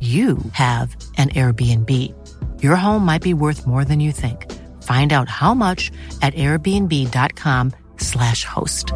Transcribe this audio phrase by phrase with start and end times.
[0.00, 1.90] you have an Airbnb.
[2.62, 4.46] Your home might be worth more than you think.
[4.82, 5.90] Find out how much
[6.22, 8.92] at airbnb.com/slash host.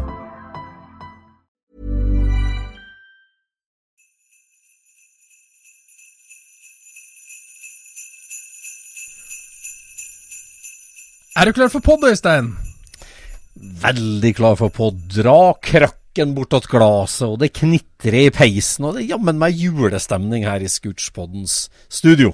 [11.37, 12.57] Er du klar for pod, Øystein?
[13.55, 14.93] Veldig klar for pod.
[15.11, 15.53] Dra
[16.15, 20.63] krakken bortåt glaset, og det knitrer i peisen, og det er jammen meg julestemning her
[20.63, 22.31] i Scootspoddens studio.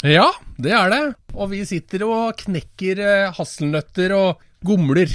[0.00, 1.02] Ja, det er det.
[1.34, 5.12] Og vi sitter og knekker eh, hasselnøtter og gomler.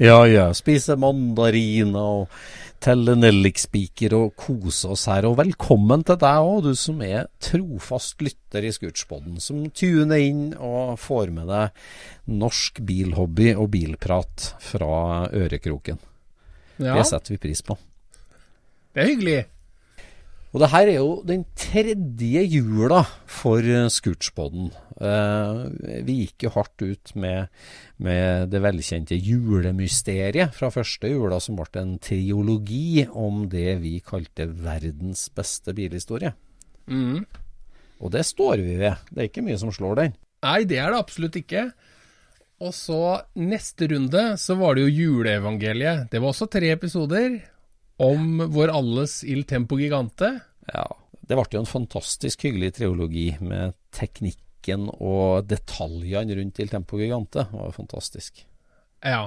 [0.00, 0.48] Ja, ja.
[0.56, 2.32] Spiser mandariner og
[2.80, 5.28] teller nellikspiker og koser oss her.
[5.28, 9.36] Og velkommen til deg òg, du som er trofast lytter i Scootspodden.
[9.40, 16.00] Som tuner inn og får med deg norsk bilhobby og bilprat fra ørekroken.
[16.78, 17.78] Ja, Det setter vi pris på.
[18.94, 19.44] det er hyggelig.
[20.56, 23.90] Og det her er jo den tredje jula for eh,
[24.96, 25.58] Eh,
[26.06, 27.50] vi gikk jo hardt ut med,
[28.00, 34.48] med det velkjente julemysteriet fra første jula, som ble en triologi om det vi kalte
[34.48, 36.32] verdens beste bilhistorie.
[36.88, 37.26] Mm.
[38.00, 38.96] Og det står vi ved.
[39.10, 40.16] Det er ikke mye som slår den.
[40.46, 41.68] Nei, det er det absolutt ikke.
[42.64, 43.00] Og så
[43.36, 46.06] neste runde så var det jo juleevangeliet.
[46.12, 47.36] Det var også tre episoder
[48.00, 50.30] om vår alles Il Tempo Gigante.
[50.72, 50.86] Ja,
[51.26, 57.44] Det ble jo en fantastisk hyggelig triologi med teknikken og detaljene rundt Il Tempo Gigante.
[57.50, 58.44] Det var fantastisk.
[59.04, 59.26] Ja.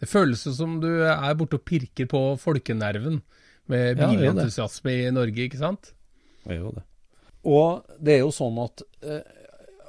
[0.00, 3.20] Det føles jo som du er borte og pirker på folkenerven
[3.70, 5.92] med Ja, bilentusiasme i Norge, ikke sant?
[6.44, 6.84] Det jo det.
[7.50, 9.24] Og det er jo sånn at eh,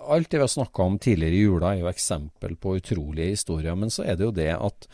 [0.08, 3.76] alt det vi har snakka om tidligere i jula, er jo eksempel på utrolige historier.
[3.78, 4.88] Men så er det jo det at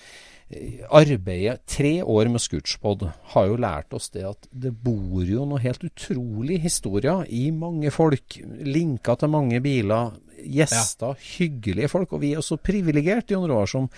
[0.49, 5.47] eh, arbeidet, tre år med Scootspod, har jo lært oss det at det bor jo
[5.47, 8.39] noe helt utrolig historier i mange folk.
[8.67, 10.15] Linker til mange biler.
[10.37, 12.13] Gjester, hyggelige folk.
[12.13, 13.89] Og vi er så privilegerte, Jon Roar, som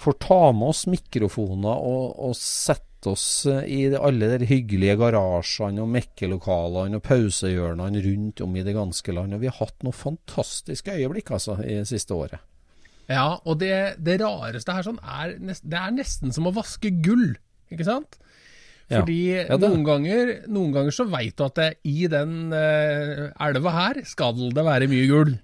[0.00, 5.84] får ta med oss mikrofoner og, og sette oss eh, i alle de hyggelige garasjene
[5.84, 9.36] og mekkelokalene og pausehjørnene rundt om i det ganske land.
[9.36, 12.42] Og vi har hatt noen fantastiske øyeblikk altså, i det siste året.
[13.10, 17.32] Ja, og det, det rareste her sånn er, det er nesten som å vaske gull,
[17.72, 18.20] ikke sant?
[18.90, 23.30] Fordi Ja, Ja, noen, ganger, noen ganger så veit du at det, i den uh,
[23.46, 25.36] elva her skal det være mye gull.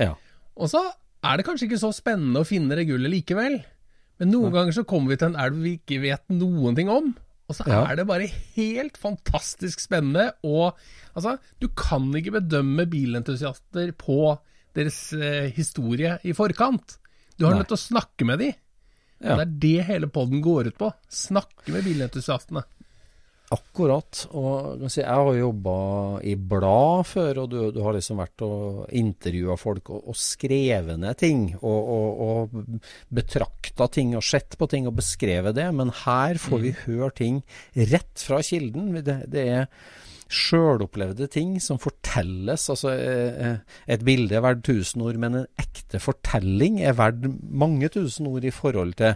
[0.00, 0.12] Ja.
[0.56, 0.82] Og så
[1.24, 3.62] er det kanskje ikke så spennende å finne det gullet likevel.
[4.20, 7.12] Men noen ganger så kommer vi til en elv vi ikke vet noen ting om.
[7.48, 7.82] Og så Ja.
[7.90, 8.26] er det bare
[8.56, 10.32] helt fantastisk spennende.
[10.44, 10.76] Og
[11.14, 14.38] altså, du kan ikke bedømme bilentusiaster på
[14.74, 16.96] deres eh, historie i forkant.
[17.38, 17.60] Du har Nei.
[17.62, 18.54] nødt til å snakke med dem.
[19.20, 19.36] Ja.
[19.36, 20.92] Det er det hele podden går ut på.
[21.10, 22.64] Snakke med bilentusiastene.
[23.54, 24.24] Akkurat.
[24.34, 25.74] Og jeg si, jeg har jobba
[26.26, 31.00] i blad før, og du, du har liksom vært og intervjua folk og, og skrevet
[31.00, 31.44] ned ting.
[31.60, 32.78] Og, og, og
[33.14, 35.68] betrakta ting og sett på ting og beskrevet det.
[35.76, 37.44] Men her får vi høre ting
[37.94, 38.92] rett fra kilden.
[39.04, 39.68] Det, det er
[40.34, 42.68] sjølopplevde ting som fortelles.
[42.72, 43.56] Altså, eh,
[43.90, 48.46] et bilde er verdt tusen ord, men en ekte fortelling er verdt mange tusen ord
[48.46, 49.14] i forhold til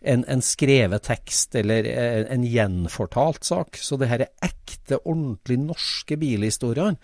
[0.00, 3.78] en, en skrevet tekst eller eh, en gjenfortalt sak.
[3.80, 6.98] Så det her er ekte, ordentlig norske bilhistoriene.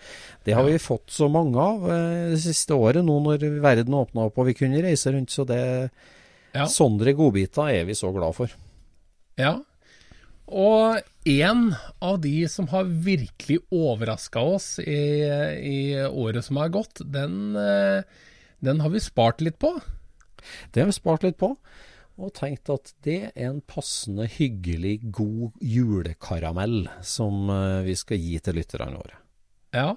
[0.45, 4.27] Det har vi fått så mange av eh, det siste året, nå når verden åpna
[4.29, 5.33] opp og vi kunne reise rundt.
[5.33, 5.63] Så det
[6.55, 6.63] Ja.
[6.65, 8.53] Sånne godbiter er vi så glad for.
[9.37, 9.59] Ja.
[10.47, 15.27] Og en av de som har virkelig overraska oss i,
[15.59, 18.07] i året som har gått, den, eh,
[18.63, 19.75] den har vi spart litt på.
[20.71, 21.51] Det har vi spart litt på,
[22.17, 28.39] og tenkt at det er en passende hyggelig, god julekaramell som eh, vi skal gi
[28.41, 29.19] til lytterne våre.
[29.75, 29.91] Ja.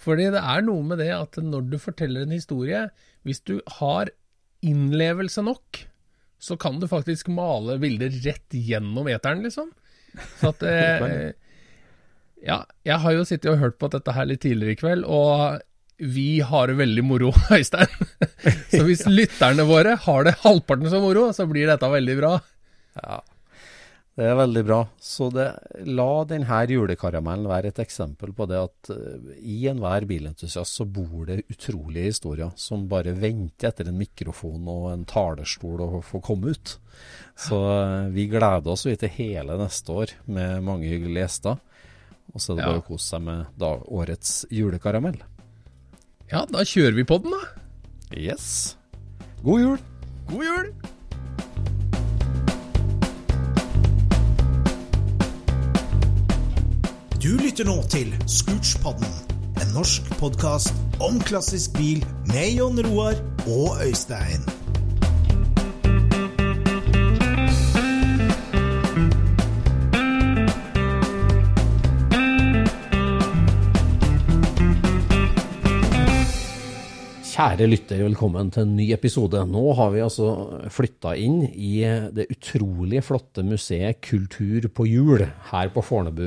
[0.00, 2.88] Fordi det er noe med det at når du forteller en historie,
[3.22, 4.10] hvis du har
[4.66, 5.84] innlevelse nok,
[6.40, 9.70] så kan du faktisk male bilder rett gjennom eteren, liksom.
[10.40, 11.30] Så at eh,
[12.40, 15.60] Ja, jeg har jo sittet og hørt på dette her litt tidligere i kveld, og
[16.00, 17.90] vi har det veldig moro, Øystein.
[18.72, 22.32] Så hvis lytterne våre har det halvparten så moro, så blir dette veldig bra.
[23.00, 23.20] Ja,
[24.18, 24.78] det er veldig bra.
[25.00, 25.46] Så det,
[25.86, 31.24] la denne julekaramellen være et eksempel på det at eh, i enhver bilentusiast så bor
[31.28, 36.52] det utrolige historier som bare venter etter en mikrofon og en talerstol å få komme
[36.56, 36.74] ut.
[37.40, 41.60] Så eh, vi gleder oss til hele neste år med mange hyggelige gjester.
[42.34, 42.72] Og så er det Ja.
[42.74, 45.16] bare å kose seg med da, årets julekaramell.
[46.30, 47.42] Ja, da kjører vi på den, da.
[48.14, 48.76] Yes.
[49.42, 49.80] God jul!
[50.30, 50.68] God jul!
[57.20, 59.10] Du lytter nå til Scootspodden,
[59.58, 63.18] en norsk podkast om klassisk bil med Jon Roar
[63.50, 64.59] og Øystein.
[77.40, 79.40] Kjære lytter, velkommen til en ny episode.
[79.48, 80.26] Nå har vi altså
[80.68, 81.78] flytta inn i
[82.12, 86.26] det utrolig flotte museet Kultur på hjul her på Fornebu.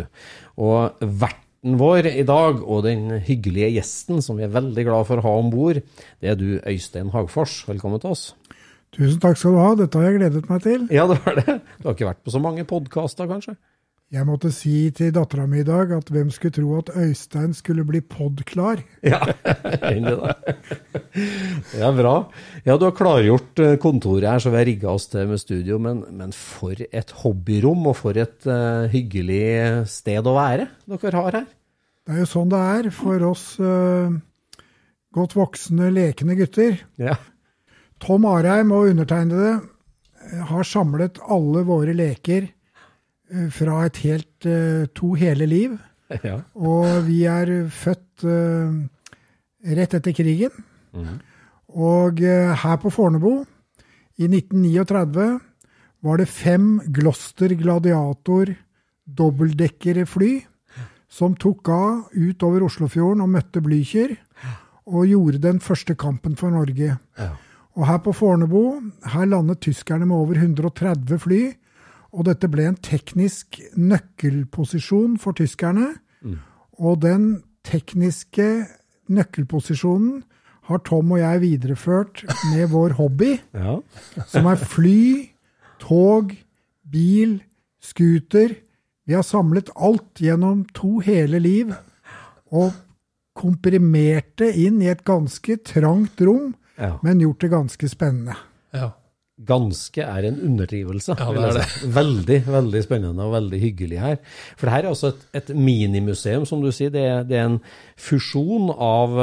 [0.57, 5.21] Og verten vår i dag, og den hyggelige gjesten som vi er veldig glad for
[5.21, 5.83] å ha om bord,
[6.17, 7.59] det er du, Øystein Hagfors.
[7.69, 8.25] Velkommen til oss.
[8.97, 10.89] Tusen takk skal du ha, dette har jeg gledet meg til.
[10.89, 11.59] Ja, det var det.
[11.77, 13.53] Du har ikke vært på så mange podkaster, kanskje?
[14.13, 17.81] Jeg måtte si til dattera mi i dag at hvem skulle tro at Øystein skulle
[17.87, 18.83] bli podklar?
[19.01, 20.35] Ja, det da.
[21.71, 22.13] Det er bra.
[22.61, 25.81] Ja, du har klargjort eh, kontoret her, så vi har rigga oss til med studio.
[25.81, 31.41] Men, men for et hobbyrom, og for et uh, hyggelig sted å være dere har
[31.41, 31.51] her.
[32.05, 34.13] Det er jo sånn det er for oss uh,
[35.17, 36.83] godt voksne, lekende gutter.
[37.01, 37.17] Ja.
[38.03, 39.55] Tom Arheim og undertegnede
[40.53, 42.53] har samlet alle våre leker
[43.53, 45.77] fra et helt eh, to hele liv.
[46.27, 46.39] ja.
[46.55, 48.75] Og vi er født eh,
[49.77, 50.63] rett etter krigen.
[51.73, 53.43] Og eh, her på Fornebu,
[54.21, 55.39] i 1939,
[56.03, 58.51] var det fem Gloster Gladiator
[59.07, 60.33] dobbeltdekkere-fly
[61.13, 64.15] som tok av utover Oslofjorden og møtte Blücher,
[64.83, 66.97] og gjorde den første kampen for Norge.
[67.73, 71.41] Og her på Fornebu, her landet tyskerne med over 130 fly,
[72.13, 75.89] og dette ble en teknisk nøkkelposisjon for tyskerne.
[76.79, 78.45] Og den tekniske
[79.13, 80.21] nøkkelposisjonen
[80.69, 82.21] har Tom og jeg videreført
[82.53, 83.77] med vår hobby, ja.
[84.31, 85.29] som er fly,
[85.83, 86.31] tog,
[86.87, 87.39] bil,
[87.83, 88.53] scooter.
[89.05, 91.73] Vi har samlet alt gjennom to hele liv
[92.53, 92.71] og
[93.35, 96.95] komprimert det inn i et ganske trangt rom, Ja.
[97.03, 98.33] men gjort det ganske spennende.
[98.73, 98.87] Ja.
[99.47, 101.15] Ganske er en underdrivelse.
[101.19, 101.67] Ja, det er det.
[101.95, 104.17] Veldig, veldig spennende og veldig hyggelig her.
[104.55, 106.93] For det her er altså et, et minimuseum, som du sier.
[106.93, 107.59] Det er, det er en
[107.99, 109.17] fusjon av,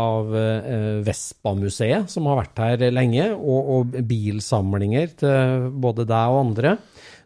[0.00, 6.42] av eh, Vespa-museet, som har vært her lenge, og, og bilsamlinger til både deg og
[6.46, 6.76] andre.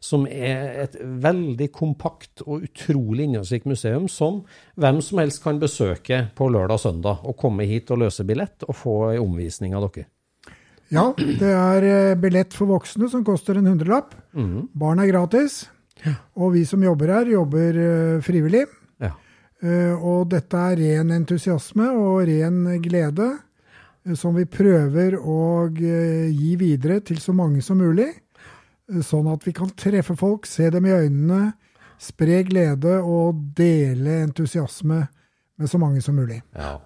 [0.06, 4.42] Som er et veldig kompakt og utrolig innholdsrikt museum som
[4.78, 7.24] hvem som helst kan besøke på lørdag og søndag.
[7.26, 10.10] Og komme hit og løse billett og få en omvisning av dere.
[10.94, 14.14] Ja, det er eh, billett for voksne som koster en hundrelapp.
[14.74, 15.64] Barn er gratis.
[16.36, 18.66] Og vi som jobber her, jobber eh, frivillig.
[19.02, 19.10] Ja.
[19.64, 23.32] Eh, Og dette er ren entusiasme og ren glede
[24.14, 28.12] som vi prøver å gi videre til så mange som mulig.
[29.02, 31.48] Sånn at vi kan treffe folk, se dem i øynene,
[31.98, 35.00] spre glede og dele entusiasme
[35.58, 36.38] med så mange som mulig.
[36.54, 36.76] Ja.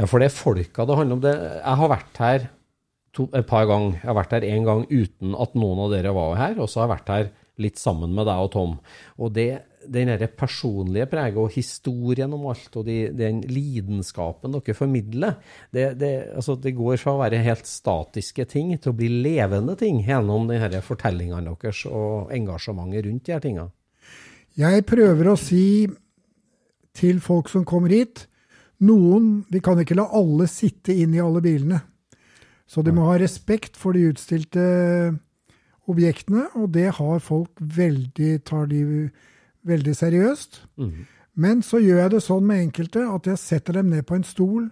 [0.00, 1.22] Ja, for det er folka det handler om.
[1.24, 1.34] Det.
[1.60, 2.46] Jeg har vært her
[3.16, 3.98] to, et par ganger.
[3.98, 6.80] Jeg har vært her én gang uten at noen av dere var her, og så
[6.80, 7.28] har jeg vært her
[7.60, 8.78] litt sammen med deg og Tom.
[9.20, 9.48] Og det,
[9.84, 15.36] den derre personlige preget og historien om alt, og de, den lidenskapen dere formidler,
[15.74, 19.76] det, det, altså det, går fra å være helt statiske ting til å bli levende
[19.80, 23.68] ting gjennom denne fortellingene deres og engasjementet rundt de her tingene.
[24.56, 25.66] Jeg prøver å si
[26.96, 28.24] til folk som kommer hit
[28.80, 31.82] noen, Vi kan ikke la alle sitte inn i alle bilene.
[32.70, 34.62] Så de må ha respekt for de utstilte
[35.90, 39.10] objektene, og det har folk veldig, tar de
[39.66, 40.60] veldig seriøst.
[40.78, 41.06] Mm.
[41.34, 44.26] Men så gjør jeg det sånn med enkelte at jeg setter dem ned på en
[44.26, 44.70] stol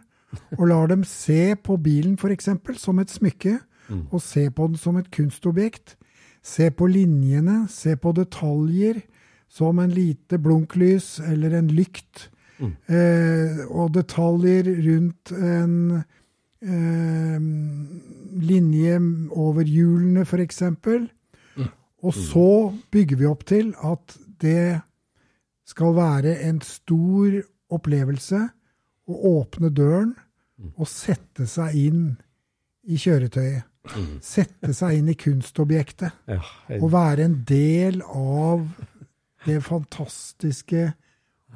[0.58, 2.50] og lar dem se på bilen f.eks.
[2.76, 4.02] som et smykke, mm.
[4.12, 5.96] og se på den som et kunstobjekt.
[6.44, 9.02] Se på linjene, se på detaljer,
[9.48, 12.28] som en lite blunklys eller en lykt.
[12.58, 12.72] Mm.
[12.90, 15.74] Eh, og detaljer rundt en
[16.62, 17.38] eh,
[18.48, 18.98] linje
[19.30, 20.62] over hjulene, f.eks.
[20.82, 21.68] Mm.
[22.02, 22.50] Og så
[22.90, 24.80] bygger vi opp til at det
[25.68, 27.40] skal være en stor
[27.74, 28.40] opplevelse
[29.08, 30.74] å åpne døren mm.
[30.76, 32.04] og sette seg inn
[32.88, 33.66] i kjøretøyet.
[33.88, 34.18] Mm.
[34.24, 36.16] Sette seg inn i kunstobjektet.
[36.28, 36.40] Ja,
[36.76, 38.66] og være en del av
[39.46, 40.90] det fantastiske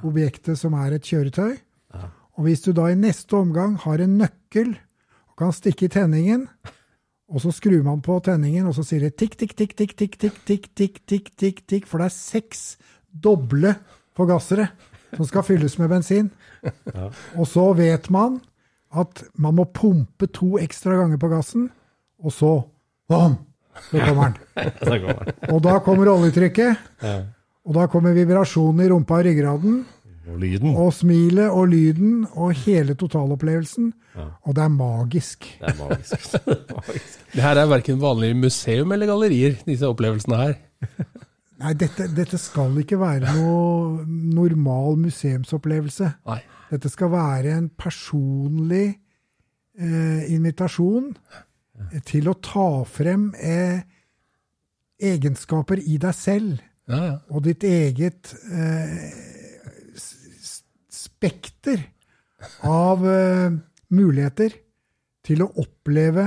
[0.01, 1.57] objektet som er et kjøretøy.
[1.95, 2.09] Ja.
[2.39, 4.73] Og hvis du da i neste omgang har en nøkkel
[5.31, 6.47] og kan stikke i tenningen,
[7.33, 10.17] og så skrur man på tenningen, og så sier det tikk, tikk, tikk, tikk, tikk,
[10.19, 12.65] tikk, tikk, tikk, tikk, tikk, tikk, for det er seks
[13.13, 13.75] doble
[14.17, 14.69] forgassere
[15.17, 16.33] som skal fylles med bensin.
[16.93, 17.09] Ja.
[17.37, 18.41] Og så vet man
[18.93, 21.71] at man må pumpe to ekstra ganger på gassen,
[22.21, 22.53] og så
[23.09, 23.39] bom,
[23.89, 25.23] så kommer den.
[25.53, 26.77] og da kommer oljetrykket,
[27.63, 29.83] og da kommer vibrasjonen i rumpa og ryggraden.
[30.31, 30.75] Og lyden.
[30.79, 33.91] Og smilet og lyden og hele totalopplevelsen.
[34.15, 34.29] Ja.
[34.47, 35.47] Og det er magisk.
[35.59, 36.33] Det er magisk.
[36.47, 37.21] det, er magisk.
[37.35, 40.57] det her er verken vanlig museum eller gallerier, disse opplevelsene her.
[41.63, 46.11] Nei, dette, dette, skal ikke være noe normal museumsopplevelse.
[46.27, 46.41] Nei.
[46.73, 48.89] Dette skal være en personlig
[49.79, 51.13] eh, invitasjon
[52.09, 53.83] til å ta frem eh,
[55.03, 57.15] egenskaper i deg selv ja, ja.
[57.33, 59.07] og ditt eget eh,
[60.93, 61.81] spekter
[62.69, 63.49] av eh,
[63.95, 64.59] muligheter
[65.23, 66.25] til å oppleve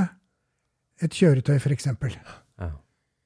[1.03, 1.87] et kjøretøy, f.eks.
[1.91, 2.69] Ja.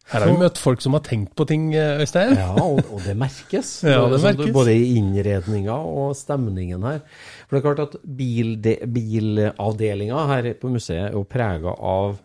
[0.09, 2.33] Her har vi møtt folk som har tenkt på ting, eh, Øystein.
[2.33, 3.81] Ja, og, og det merkes.
[3.85, 4.53] ja, det merkes.
[4.55, 6.99] Både i innredninga og stemningen her.
[7.45, 12.17] For det er klart at bilavdelinga her på museet er jo prega av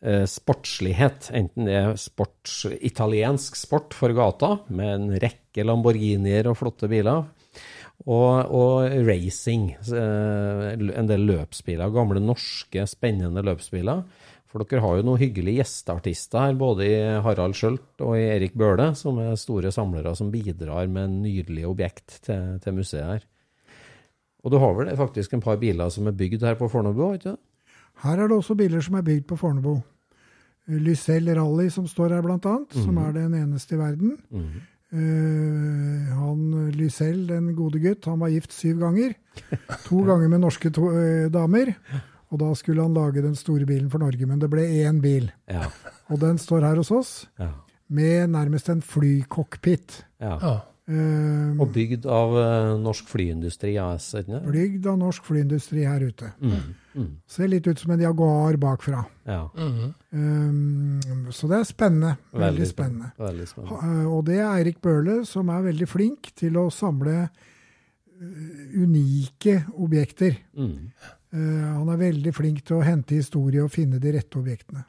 [0.00, 1.28] sportslighet.
[1.36, 2.48] Enten det er sport,
[2.80, 7.26] italiensk sport for gata, med en rekke Lamborghinier og flotte biler,
[8.08, 9.70] og, og, racing.
[9.76, 11.92] Eh, en del løpsbiler.
[11.92, 14.04] Gamle norske, spennende løpsbiler.
[14.50, 18.56] For dere har jo noen hyggelige gjesteartister her, både i Harald Skjølt og i Erik
[18.58, 23.28] Bøhle, som er store samlere som bidrar med nydelige objekt til, til museet her.
[24.42, 27.12] Og du har vel faktisk en par biler som er bygd her på Fornebu?
[27.14, 27.38] ikke det?
[28.02, 29.78] Her er det også biler som er bygd på Fornebu.
[30.70, 32.82] Lysell Rally som står her, blant annet, mm.
[32.84, 33.06] som mhm.
[33.06, 34.18] er den eneste i verden.
[34.30, 34.60] Mm.
[34.90, 39.14] Uh, han Lysell, den gode gutt, han var gift syv ganger.
[39.86, 41.74] To ganger med norske to, uh, damer.
[42.30, 45.30] Og da skulle han lage den store bilen for Norge, men det ble én bil.
[45.50, 45.66] Ja.
[46.10, 47.50] Og den står her hos oss, ja.
[47.90, 50.04] med nærmest en flycockpit.
[50.22, 50.60] Ja.
[50.90, 54.08] Uh, og bygd av uh, Norsk Flyindustri AS?
[54.18, 54.40] Ikke?
[54.50, 56.32] Bygd av Norsk Flyindustri her ute.
[56.42, 56.72] Mm.
[56.98, 57.10] Mm.
[57.30, 59.04] Ser litt ut som en Jaguar bakfra.
[59.28, 59.44] Ja.
[59.54, 59.92] Mm -hmm.
[60.10, 62.16] um, så det er spennende.
[62.32, 63.10] Veldig, veldig spennende.
[63.18, 63.76] Veldig spennende.
[63.76, 67.28] Ha, og det er Eirik Bøhle som er veldig flink til å samle
[68.74, 70.36] unike objekter.
[70.54, 70.90] Mm.
[71.32, 74.84] han er veldig flink til å hente historie og finne de rette objektene.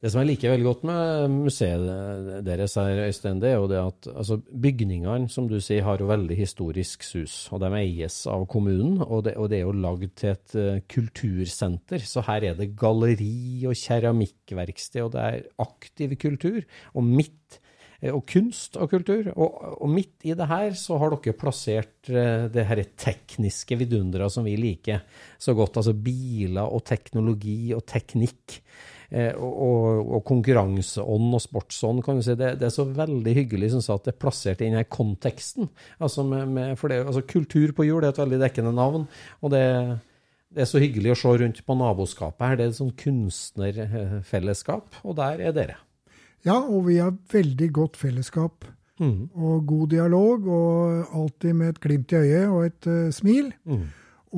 [0.00, 3.80] Det som jeg liker veldig godt med museet deres, her, Øystein, det er jo det
[3.82, 7.34] at altså, bygningene som du sier, har jo veldig historisk sus.
[7.52, 10.78] Og de eies av kommunen, og det, og det er jo lagd til et uh,
[10.88, 12.00] kultursenter.
[12.00, 16.62] Så her er det galleri og keramikkverksted, og det er aktiv kultur.
[16.96, 17.58] Og midt
[18.00, 19.28] eh, og kunst og kultur.
[19.34, 24.32] Og, og, midt i det her så har dere plassert uh, det her tekniske vidunderet
[24.32, 25.04] som vi liker
[25.36, 25.76] så godt.
[25.82, 28.62] Altså biler og teknologi og teknikk.
[29.10, 32.36] Eh, og, og konkurranseånd og sportsånd, kan du si.
[32.38, 35.66] Det, det er så veldig hyggelig synes jeg, at det er plassert i denne konteksten.
[35.98, 39.08] Altså, med, med, for det, altså Kultur på jord er et veldig dekkende navn.
[39.40, 39.64] og det
[40.50, 42.56] det er så hyggelig å se rundt på naboskapet her.
[42.58, 45.76] Det er et sånn kunstnerfellesskap, og der er dere.
[46.42, 48.66] Ja, og vi har veldig godt fellesskap.
[48.98, 49.30] Mm.
[49.30, 53.52] Og god dialog, og alltid med et glimt i øyet og et uh, smil.
[53.62, 53.86] Mm.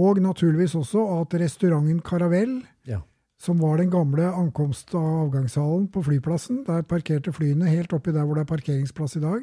[0.04, 3.00] Og naturligvis også at restauranten Caravelle ja
[3.42, 6.62] som var den gamle ankomst- og avgangshallen på flyplassen.
[6.66, 9.42] Der parkerte flyene helt oppi der hvor det er parkeringsplass i dag.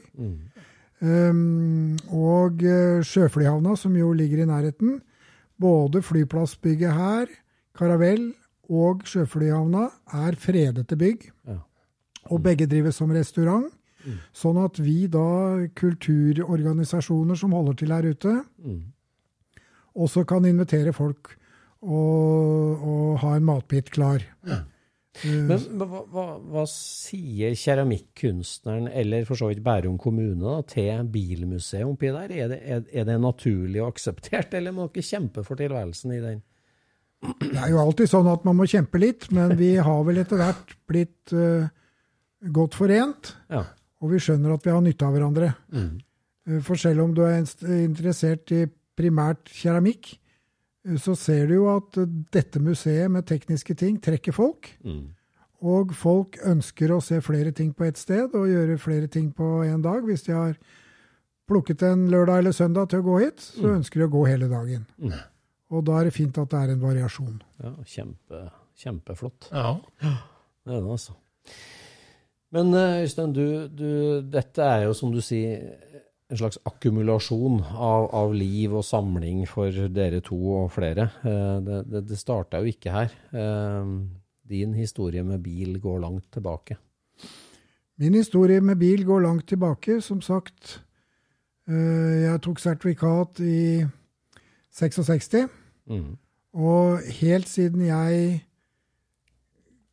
[1.00, 5.02] Um, og eh, Sjøflyhavna, som jo ligger i nærheten.
[5.60, 7.28] Både flyplassbygget her,
[7.76, 8.34] Caravelle
[8.70, 11.28] og Sjøflyhavna er fredete bygg.
[11.48, 11.60] Ja.
[12.32, 13.68] Og begge drives som restaurant.
[14.32, 18.32] Sånn at vi da, kulturorganisasjoner som holder til her ute,
[20.00, 21.36] også kan invitere folk
[21.86, 24.26] og, og ha en matbit klar.
[24.44, 24.68] Men
[25.20, 31.88] men hva, hva, hva sier keramikkunstneren, eller for så vidt Bærum kommune, da, til bilmuseet
[31.88, 32.30] oppi der?
[32.32, 36.22] Er det, er, er det naturlig og akseptert, eller må dere kjempe for tilværelsen i
[36.24, 36.44] den?
[37.42, 40.40] Det er jo alltid sånn at man må kjempe litt, men vi har vel etter
[40.40, 41.68] hvert blitt uh,
[42.56, 43.34] godt forent.
[43.52, 43.66] Ja.
[44.00, 45.52] Og vi skjønner at vi har nytte av hverandre.
[45.76, 46.62] Mm.
[46.64, 47.42] For selv om du er
[47.82, 48.64] interessert i
[49.00, 50.19] primært keramikk, eh,
[50.98, 54.72] så ser du jo at eh, dette museet med tekniske ting trekker folk.
[55.60, 59.66] Og folk ønsker å se flere ting på ett sted og gjøre flere ting på
[59.68, 60.06] én dag.
[60.08, 60.54] Hvis de har
[61.50, 64.48] plukket en lørdag eller søndag til å gå hit, så ønsker de å gå hele
[64.48, 64.86] dagen.
[65.70, 67.42] Og da er det fint at det er en variasjon.
[67.60, 68.46] Ja, kjempe,
[68.80, 69.50] kjempeflott.
[69.52, 69.76] Ja.
[70.00, 71.18] Det er det, altså.
[72.56, 73.90] Men eh, Øystein, du, du,
[74.26, 75.76] dette er jo som du sier
[76.30, 81.10] en slags akkumulasjon av, av liv og samling for dere to og flere.
[81.26, 83.16] Eh, Det, det, det starta jo ikke her.
[83.34, 83.94] Eh,
[84.50, 86.78] Din historie med bil går langt tilbake.
[87.98, 90.02] Min historie med bil går langt tilbake.
[90.02, 90.82] Som sagt,
[91.68, 93.86] eh, jeg tok sertifikat i
[94.72, 95.50] 66.
[95.90, 96.18] Mm.
[96.54, 98.46] Og helt siden jeg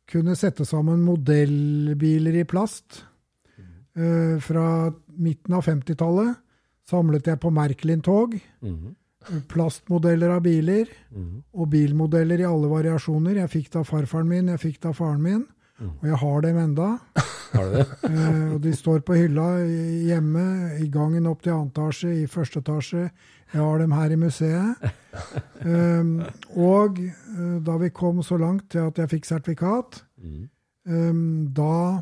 [0.07, 3.06] kunne sette sammen modellbiler i plast
[4.43, 4.63] fra
[5.17, 6.35] midten av 50-tallet,
[6.89, 8.35] samlet jeg på Merkelin-tog.
[8.61, 8.95] Mhm.
[9.51, 11.43] Plastmodeller av biler Mhm.
[11.53, 13.35] og bilmodeller i alle variasjoner.
[13.41, 15.41] Jeg fikk det av farfaren min, jeg fikk det av faren min,
[15.81, 16.99] og jeg har dem enda.
[17.53, 17.87] Har du det?
[18.03, 19.47] Eh, og de står på hylla
[20.07, 20.45] hjemme,
[20.81, 23.09] i gangen opp til annen etasje, i første etasje.
[23.53, 24.75] Jeg har dem her i museet.
[25.65, 26.21] Um,
[26.55, 30.03] og eh, da vi kom så langt til at jeg fikk sertifikat,
[30.85, 32.01] um, da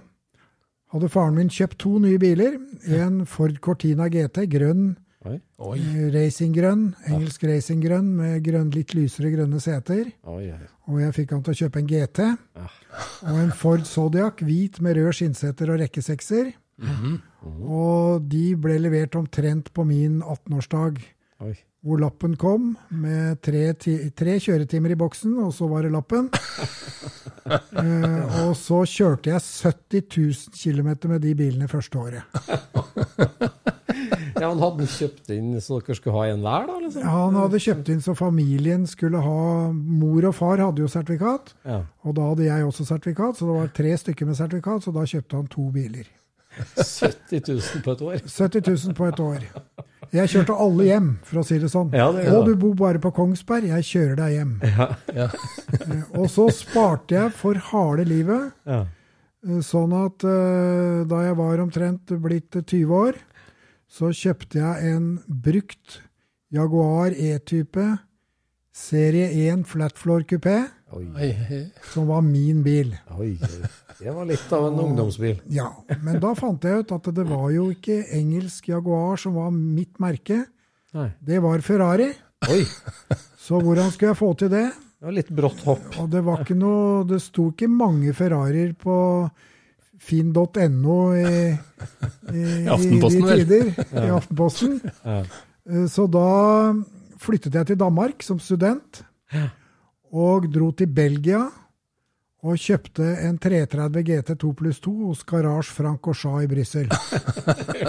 [0.96, 2.56] hadde faren min kjøpt to nye biler.
[2.88, 4.94] En Ford Cortina GT, grønn,
[5.25, 5.40] Oi.
[5.58, 5.80] Oi.
[5.82, 10.12] eh, racinggrønn, engelsk racinggrønn med grønn, litt lysere grønne seter.
[10.29, 10.51] Oi.
[10.88, 12.27] Og jeg fikk han til å kjøpe en GT.
[13.25, 16.51] Og en Ford Zodiac, hvit med rød skinnseter og rekkesekser.
[17.66, 21.01] Og de ble levert omtrent på min 18-årsdag,
[21.46, 21.55] oi.
[21.85, 26.31] Hvor lappen kom med tre, tre kjøretimer i boksen, og så var det lappen.
[27.45, 32.25] eh, og så kjørte jeg 70 000 km med de bilene første året.
[34.35, 36.75] Ja, Han Hadde kjøpt inn så dere skulle ha en hver, da?
[36.83, 37.05] liksom?
[37.07, 39.37] Han hadde kjøpt inn så familien skulle ha
[39.71, 41.83] Mor og far hadde jo sertifikat, Ja.
[42.03, 45.05] og da hadde jeg også sertifikat, så det var tre stykker med sertifikat, så da
[45.07, 46.09] kjøpte han to biler.
[46.75, 48.19] 70 000 på et år.
[48.25, 49.48] 70 000 på et år.
[50.16, 51.90] Jeg kjørte alle hjem, for å si det sånn.
[51.96, 52.34] Ja, det ja.
[52.38, 54.54] og du bor bare på Kongsberg, jeg kjører deg hjem.
[55.16, 55.30] Ja.
[55.75, 58.86] Eh, Og så sparte jeg for harde livet, Ja.
[59.48, 63.20] eh, sånn at uh, da jeg var omtrent blitt 20 år,
[63.92, 66.00] så kjøpte jeg en brukt
[66.51, 67.86] Jaguar E-type
[68.75, 71.05] serie 1 flatfloor kupé, Oi,
[71.92, 72.94] som var min bil.
[73.20, 73.34] oi.
[74.00, 75.42] Det var litt av en ungdomsbil.
[75.55, 75.70] Ja,
[76.03, 80.00] men da fant jeg ut at det var jo ikke engelsk Jaguar som var mitt
[80.03, 80.42] merke,
[80.96, 81.10] Nei.
[81.24, 82.10] det var Ferrari.
[82.51, 82.64] Oi,
[83.46, 84.66] Så hvordan skulle jeg få til det?
[84.72, 85.84] det var litt brått hopp.
[86.01, 88.96] Og det var ikke noe Det sto ikke mange Ferrarier på
[90.01, 91.25] finn.no i,
[92.34, 94.05] i, I Aftenposten, i de tider, ja.
[94.05, 94.79] I Aftenposten.
[95.05, 95.20] Ja.
[95.90, 96.25] Så da
[97.22, 99.03] flyttet jeg til Danmark som student.
[100.16, 101.42] Og dro til Belgia
[102.46, 106.92] og kjøpte en 330 GT2 pluss 2 hos Garage Frank og Chat i Brussel.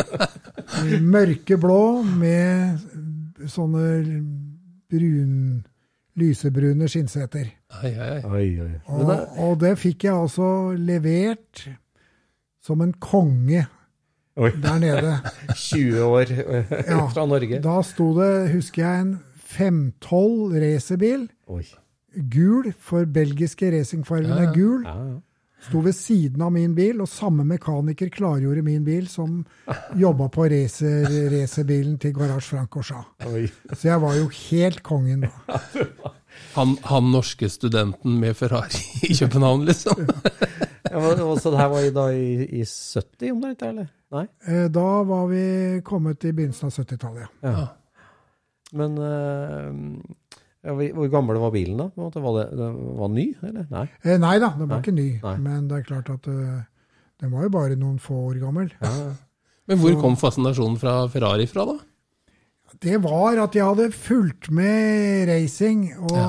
[1.15, 3.87] Mørkeblå med sånne
[4.91, 5.37] brun,
[6.17, 7.53] lysebrune skinnseter.
[7.83, 8.21] Ai, ai, ai.
[8.25, 8.73] Oi, oi.
[8.97, 11.67] Og, og det fikk jeg altså levert
[12.65, 13.67] som en konge
[14.37, 14.51] Oi.
[14.62, 15.17] der nede.
[15.69, 16.77] 20 år eh,
[17.12, 17.61] fra Norge.
[17.65, 19.17] Da sto det, husker jeg, en
[19.57, 21.29] 512 racerbil.
[22.16, 24.83] Gul, for belgiske racingfargen er gul.
[24.87, 25.16] Ja, ja.
[25.66, 29.40] Sto ved siden av min bil, og samme mekaniker klargjorde min bil, som
[30.05, 35.33] jobba på racer, racerbilen til Garage Frank og Så jeg var jo helt kongen da.
[36.52, 40.02] Han, han norske studenten med Ferrari i København, liksom.
[40.90, 43.88] Ja, men, så det her var i, da i, i 70 omtrent, eller?
[44.12, 44.26] Nei?
[44.44, 47.33] Eh, Da var vi kommet i begynnelsen av 70-tallet.
[47.40, 47.55] ja.
[47.57, 47.66] Ja.
[48.76, 50.26] Men eh, Ja,
[50.66, 51.87] hvor gammel var bilen da?
[51.96, 53.66] Var det, det var den ny, eller?
[53.70, 53.85] Nei.
[54.02, 54.83] Eh, nei da, den var Nei.
[54.85, 55.09] ikke ny.
[55.22, 55.37] Nei.
[55.44, 56.62] Men det er klart at uh,
[57.22, 58.72] den var jo bare noen få år gammel.
[59.66, 61.76] Men hvor kom fascinasjonen fra Ferrari fra, da?
[62.83, 66.26] Det var at jeg hadde fulgt med racing, og, Ja.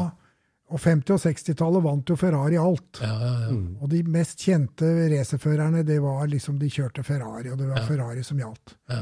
[0.71, 3.01] og 50- og 60-tallet vant jo Ferrari alt.
[3.03, 3.57] Ja, ja, ja.
[3.81, 8.23] Og de mest kjente racerførerne, det var liksom de kjørte Ferrari, og det var Ferrari
[8.23, 8.77] som gjaldt.
[8.89, 9.01] Ja.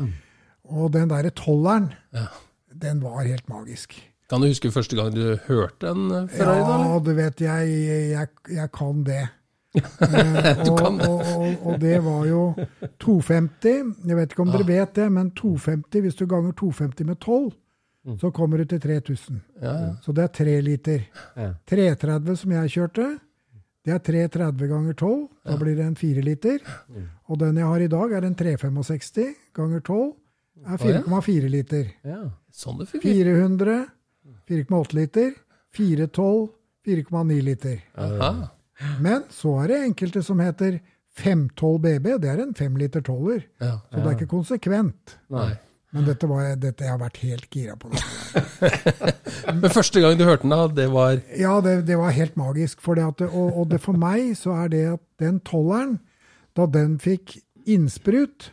[0.73, 2.25] Og den derre tolleren, Ja.
[2.73, 3.93] den var helt magisk.
[4.29, 7.73] Kan du huske første gang du hørte en eh, Ferrari, ja, da, du vet, jeg,
[8.11, 9.23] jeg, jeg kan det.
[9.75, 11.07] Eh, Du og, kan det.
[11.09, 12.41] Og, og, og det var jo
[13.03, 13.93] 250.
[14.07, 14.57] Jeg vet ikke om Ah.
[14.57, 17.53] dere vet det, men 250, hvis du ganger 250 med 12,
[18.05, 18.19] Mm.
[18.21, 19.39] så kommer du til 3000.
[19.63, 19.93] Ja, ja.
[20.05, 20.99] Så det er 3 liter.
[21.35, 21.47] Ja.
[21.65, 23.05] 330 som jeg kjørte,
[23.83, 25.23] det er 330 ganger 12.
[25.43, 26.59] Da blir det en 4 liter.
[26.87, 27.07] Mm.
[27.29, 30.13] Og den jeg har i dag, er en 365 ganger 12.
[30.67, 31.89] er 4,4 liter.
[32.05, 32.19] Ja.
[32.53, 33.41] Sånn det fungerer.
[33.41, 33.85] 400,
[34.49, 35.31] 4,8 liter.
[35.75, 36.47] 412,
[36.87, 37.79] 4,9 liter.
[37.99, 38.33] Aha.
[39.01, 40.79] Men så er det enkelte som heter
[41.15, 42.09] 512 BB.
[42.23, 43.45] Det er en 5 liter toller.
[43.63, 43.77] Ja.
[43.89, 45.17] Så det er ikke konsekvent.
[45.33, 45.53] Nei.
[45.95, 47.87] Men dette var, dette, jeg har vært helt gira på.
[49.61, 52.81] Men første gang du hørte den, da, det var Ja, det, det var helt magisk.
[52.83, 56.01] For det at, og, og det for meg så er det at den tolleren,
[56.55, 58.49] da den fikk innsprut,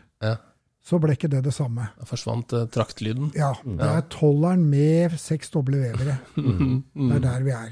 [0.83, 1.88] så ble ikke det det samme.
[1.99, 3.31] da forsvant eh, traktlyden.
[3.38, 6.16] Ja, det er tolleren med seks doble vevere.
[6.37, 7.71] Det er der vi er.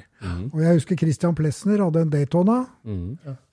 [0.53, 2.59] Og jeg husker Christian Plessner hadde en Daytona,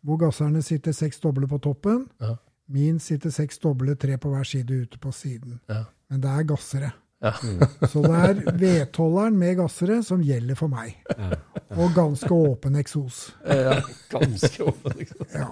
[0.03, 2.05] hvor gasserne sitter seks doble på toppen.
[2.67, 5.59] Min sitter seks doble, tre på hver side ute på siden.
[6.09, 6.91] Men det er gassere.
[7.23, 7.31] Ja.
[7.89, 10.99] Så det er vedtolleren med gassere som gjelder for meg.
[11.73, 13.23] Og ganske åpen eksos.
[13.49, 13.79] Ja.
[14.11, 15.33] Ganske åpen, eksos.
[15.33, 15.47] Ja.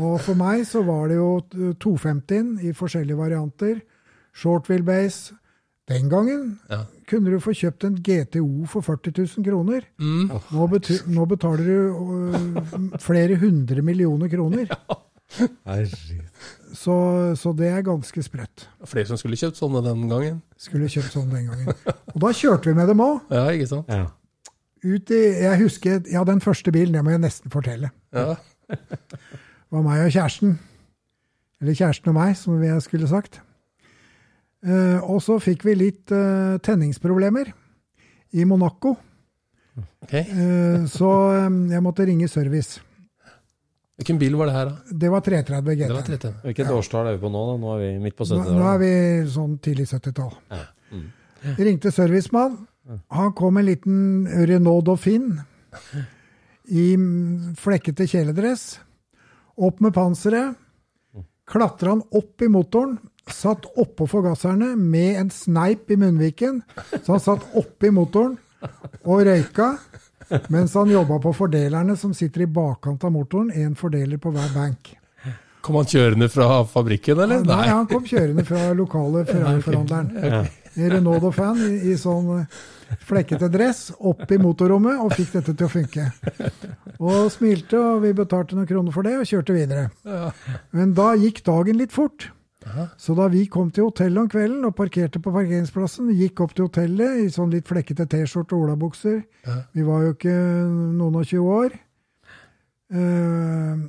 [0.00, 1.28] Og for meg så var det jo
[1.82, 3.82] 250 i forskjellige varianter.
[4.32, 5.34] Short wheelbase.
[5.90, 6.84] Den gangen Ja.
[7.10, 9.84] kunne du få kjøpt en GTO for 40 000 kroner.
[10.00, 10.30] Mm.
[10.30, 10.68] Nå,
[11.18, 11.78] nå betaler du
[12.16, 14.70] øh, flere hundre millioner kroner.
[15.66, 16.21] Herregud.
[16.72, 16.94] Så,
[17.36, 18.66] så det er ganske sprøtt.
[18.88, 20.40] Flere som skulle kjøpt sånne den gangen.
[20.60, 21.94] Skulle kjøpt sånne den gangen.
[22.14, 23.20] Og da kjørte vi med dem òg.
[23.32, 23.92] Ja, ikke sant?
[23.92, 24.08] Ja.
[24.82, 27.92] Ut i Jeg husker Ja, den første bilen, det må jeg nesten fortelle.
[28.14, 28.34] Ja.
[28.72, 30.58] Det var meg og kjæresten.
[31.62, 33.38] Eller kjæresten og meg, som jeg skulle sagt.
[34.62, 37.50] Uh, og så fikk vi litt uh, tenningsproblemer
[38.38, 38.94] i Monaco.
[40.04, 40.12] Ok.
[40.12, 41.10] uh, så
[41.48, 42.82] um, jeg måtte ringe service.
[44.02, 44.96] Hvilken bil var det her, da?
[44.98, 45.86] Det var 330 GT.
[45.86, 46.30] Det var 30.
[46.48, 47.42] Hvilket årstall er vi på nå?
[47.52, 47.58] da?
[47.62, 48.56] Nå er vi midt på 70-tallet.
[48.58, 48.90] nå er vi
[49.30, 50.32] sånn tidlig 70-tall.
[51.42, 52.56] Vi ringte servicemann.
[53.14, 54.00] Han kom med en liten
[54.50, 55.44] Renault Dauphine
[56.66, 58.80] i mm, flekkete kjeledress.
[59.54, 60.58] Opp med panseret.
[61.46, 62.98] Klatra han opp i motoren.
[63.30, 66.64] Satt oppå forgasserne med en sneip i munnviken.
[67.04, 68.34] Så han satt oppi motoren
[69.06, 69.76] og røyka.
[70.52, 73.52] Mens han jobba på fordelerne som sitter i bakkant av motoren.
[73.52, 74.94] Én fordeler på hver bank.
[75.62, 77.44] Kom han kjørende fra fabrikken, eller?
[77.46, 80.48] Nei, han kom kjørende fra lokale Ferrari-forhandleren.
[80.72, 82.60] En Renault-fan i, i sånn eh,
[83.06, 86.08] flekkete dress opp i motorrommet og fikk dette til å funke.
[86.98, 89.90] Og smilte, og vi betalte noen kroner for det og kjørte videre.
[90.74, 92.30] Men da gikk dagen litt fort.
[93.00, 96.68] Så da vi kom til hotellet om kvelden og parkerte på parkeringsplassen, gikk opp til
[96.68, 99.22] hotellet i sånn litt flekkete T-skjorte og olabukser
[99.74, 100.36] Vi var jo ikke
[100.98, 101.76] noen og 20 år.
[102.92, 103.88] Uh,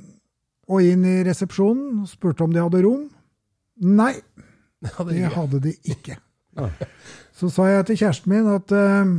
[0.72, 3.02] og inn i resepsjonen og spurte om de hadde rom.
[3.84, 4.14] Nei,
[4.80, 6.16] det hadde de ikke.
[7.38, 9.12] Så sa jeg til kjæresten min at uh,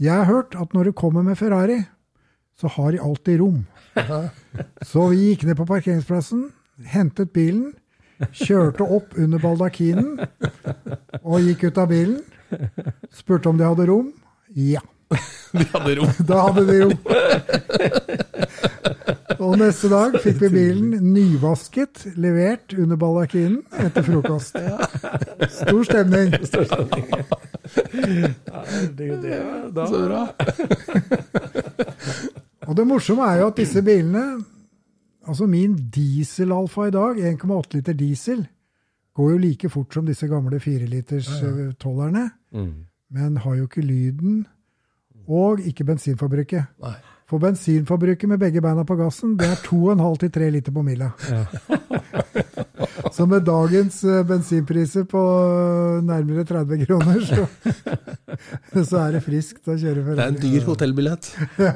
[0.00, 1.80] jeg har hørt at når du kommer med Ferrari,
[2.56, 3.64] så har de alltid rom.
[4.90, 6.50] Så vi gikk ned på parkeringsplassen,
[6.92, 7.72] hentet bilen,
[8.36, 10.20] kjørte opp under baldakinen
[11.22, 12.20] og gikk ut av bilen.
[13.14, 14.08] Spurte om de hadde rom.
[14.58, 14.80] Ja,
[15.54, 16.10] De hadde rom.
[16.26, 16.98] da hadde de rom.
[19.40, 24.58] Og neste dag fikk vi bilen nyvasket, levert under baldakinen etter frokost.
[25.56, 26.34] Stor stemning.
[29.90, 30.22] Så bra.
[32.68, 34.24] Og det morsomme er jo at disse bilene,
[35.30, 38.42] altså min diesel-alfa i dag, 1,8 liter diesel,
[39.16, 42.24] går jo like fort som disse gamle 4-liters-tollerne,
[43.10, 44.42] men har jo ikke lyden,
[45.30, 46.64] og ikke bensinforbruket.
[46.82, 46.94] Nei.
[47.30, 51.10] For bensinforbruket med begge beina på gassen, det er 2,5 til 3 liter på mila.
[53.20, 57.44] Så med dagens eh, bensinpriser på eh, nærmere 30 kroner, så,
[58.88, 61.28] så er det friskt å kjøre Det er en dyr hotellbillett.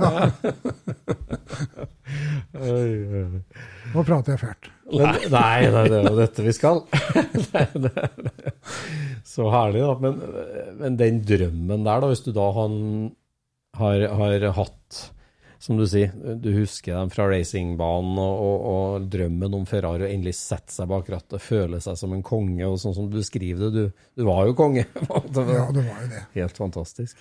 [3.94, 4.70] Nå prater jeg fælt.
[4.94, 6.80] Men, nei, nei, det er jo dette vi skal.
[7.52, 8.54] Nei, det er-
[9.34, 9.94] Så herlig, da.
[10.00, 10.14] Men,
[10.80, 12.74] men den drømmen der, da, hvis du da han,
[13.80, 15.04] har, har hatt
[15.58, 20.10] som du sier, du husker dem fra racingbanen og, og, og drømmen om Ferrari, og
[20.12, 23.70] endelig sette seg bak rattet, føle seg som en konge, og sånn som du skriver
[23.70, 24.84] det, du, du var jo konge.
[24.94, 26.22] det var Ja, det var jo det.
[26.36, 27.16] helt fantastisk.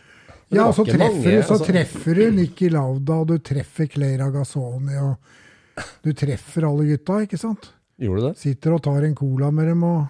[0.50, 3.88] Men Ja, så treffer, mange, du, så altså- treffer du Nikki Lauda, og du treffer
[3.90, 7.72] Claire Agassoni, og du treffer alle gutta, ikke sant?
[8.02, 8.36] Gjorde du det?
[8.42, 10.04] Sitter og tar en cola med dem, og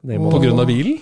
[0.00, 0.96] Og- På grunn av bilen?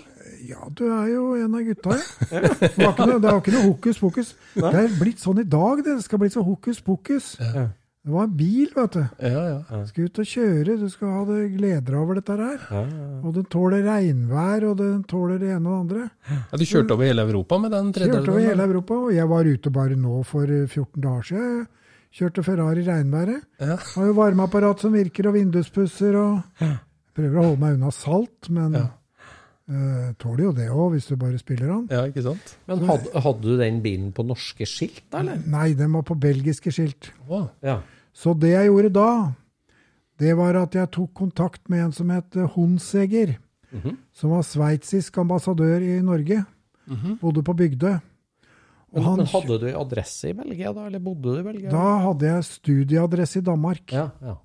[0.49, 2.41] Ja, du er jo en av gutta, ja.
[2.49, 4.31] Det, var ikke noe, er jo ikke noe hokus pokus.
[4.57, 5.99] Det er blitt sånn i dag, det.
[5.99, 7.35] Det skal bli så hokus pokus.
[7.39, 9.03] Det var en bil, vet du.
[9.21, 9.81] Ja, ja.
[9.83, 12.61] Du skal ut og kjøre, du skal ha det gleder over dette her.
[12.71, 16.07] Ja, ja, Og den tåler regnvær, og den tåler det ene og det andre.
[16.31, 16.61] ja.
[16.63, 19.75] Du kjørte over hele Europa med den Kjørte over hele Europa, og jeg var ute
[19.75, 21.67] bare nå for eh, 14 dager siden.
[22.19, 23.43] Kjørte Ferrari i regnværet.
[23.61, 26.63] Har jo varmeapparat som virker, og vinduspusser, og
[27.19, 28.73] prøver å holde meg unna salt, men
[29.69, 31.83] Eh, tåler jo det òg, hvis du bare spiller den.
[31.93, 32.55] Ja, ikke sant?
[32.71, 35.43] Men hadde, hadde du den bilen på norske skilt, da, eller?
[35.45, 37.11] Nei, den var på belgiske skilt.
[37.29, 37.81] Oh, Ja.
[38.19, 39.11] Så det jeg gjorde da,
[40.19, 43.37] det var at jeg tok kontakt med en som het Honseger,
[44.17, 46.41] som var sveitsisk ambassadør i Norge.
[47.21, 47.99] Bodde på Bygdøy.
[48.89, 51.71] Men, han, men hadde du adresse i Belgia, da, eller bodde du i Belgia?
[51.71, 53.93] da hadde jeg studieadresse i Danmark.
[53.93, 54.39] Ja, ja.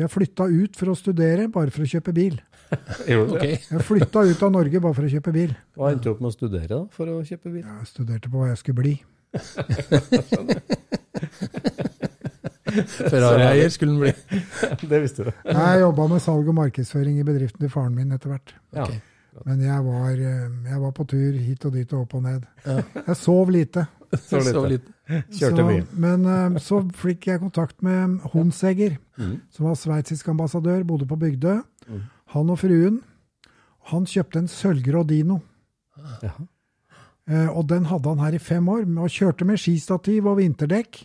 [0.00, 2.40] Jeg flytta ut for å studere, bare for å kjøpe bil.
[3.10, 5.54] Gjorde du Jeg flytta ut av Norge bare for å kjøpe bil.
[5.76, 7.64] Hva endte du opp med å studere da, for å kjøpe bil?
[7.66, 8.94] Jeg studerte på hva jeg skulle bli.
[12.70, 14.12] Ferrari-eier skulle den bli.
[14.90, 15.30] det visste du.
[15.50, 18.52] Jeg jobba med salg og markedsføring i bedriften til faren min etter hvert.
[18.76, 18.86] Ja.
[19.46, 22.42] Men jeg var, eh, jeg var på tur hit og dit og opp og ned.
[22.66, 23.86] Jeg sov lite.
[24.10, 24.82] Så Så litt.
[24.82, 24.86] litt.
[25.38, 25.84] Kjørte Så- mye.
[25.94, 28.96] Men eh, så fikk jeg kontakt med Honseger,
[29.50, 31.60] som var sveitsisk ambassadør, bodde på Bygdø.
[32.34, 33.00] Han og fruen.
[33.90, 35.40] Han kjøpte en sølvgrå Dino.
[36.22, 36.34] Ja.
[37.30, 41.04] Eh, og den hadde han her i fem år, og kjørte med skistativ og vinterdekk.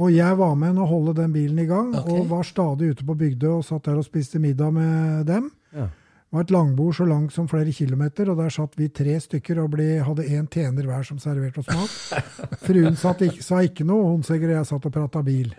[0.00, 3.16] Og jeg var med å holde den bilen i gang, og var stadig ute på
[3.18, 5.50] Bygdø og satt der og spiste middag med dem.
[5.74, 5.88] Ja.
[6.30, 9.58] Det var et langbord så langt som flere kilometer, og der satt vi tre stykker
[9.64, 12.20] og ble, hadde én tjener hver som serverte oss mat.
[12.66, 15.50] Fruen satt ikke, sa ikke noe, og Honseger og jeg satt og prata bil.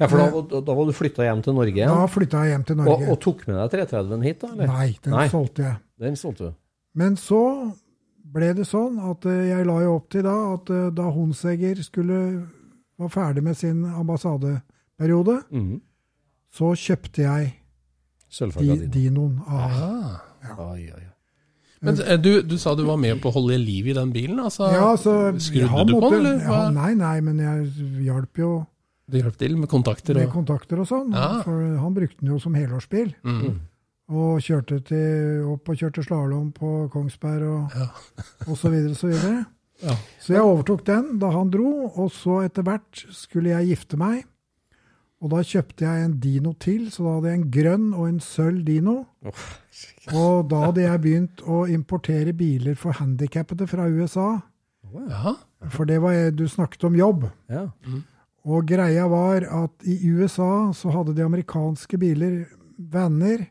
[0.00, 2.08] Ja, for da, da, da var du flytta hjem til Norge Da igjen?
[2.14, 3.08] flytta jeg hjem til Norge.
[3.12, 4.48] og tok med deg 330-en hit, da?
[4.54, 4.66] eller?
[4.72, 5.28] Nei, den Nei.
[5.28, 5.76] solgte jeg.
[6.00, 6.52] Den solgte du.
[6.94, 7.40] Men så
[8.32, 11.82] ble det sånn at eh, jeg la jo opp til da at eh, da Honseger
[11.84, 12.18] skulle
[12.98, 15.80] var ferdig med sin ambassadeperiode, Mhm.
[16.52, 17.54] så kjøpte jeg
[18.58, 18.86] di.
[18.88, 20.20] Dinoen Ah.
[20.58, 21.08] Oi, ai, ai.
[21.82, 24.38] Men eh, du, du sa du var med på å holde liv i den bilen?
[24.40, 26.38] Altså, Ja, så Skrudde du på den, eller?
[26.40, 28.66] Ja, nei, nei, men jeg hjalp jo
[29.12, 30.16] Du hjalp til med kontakter?
[30.16, 30.32] med Og...
[30.38, 31.12] kontakter og sånn.
[31.12, 31.42] Ja.
[31.44, 33.12] For han brukte den jo som helårsbil.
[33.28, 33.60] Mm.
[34.12, 37.76] Og kjørte til, opp og kjørte slalåm på Kongsberg og,
[38.48, 39.42] og så videre og så videre.
[39.82, 39.96] Ja.
[40.22, 44.20] Så jeg overtok den da han dro, og så etter hvert skulle jeg gifte meg.
[45.22, 48.20] Og da kjøpte jeg en Dino til, så da hadde jeg en grønn og en
[48.22, 48.94] sølv Dino.
[50.14, 54.28] Og da hadde jeg begynt å importere biler for handikappede fra USA.
[55.10, 55.34] Ja.
[55.72, 57.26] For det var du snakket om jobb.
[57.50, 57.68] Ja.
[58.42, 62.40] Og greia var at i USA så hadde de amerikanske biler
[62.76, 63.44] venner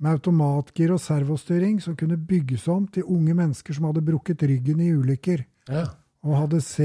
[0.00, 4.80] med automatgir og servostyring som kunne bygges om til unge mennesker som hadde brukket ryggen
[4.80, 5.44] i ulykker.
[5.68, 5.88] ja.
[6.20, 6.84] Og hadde C,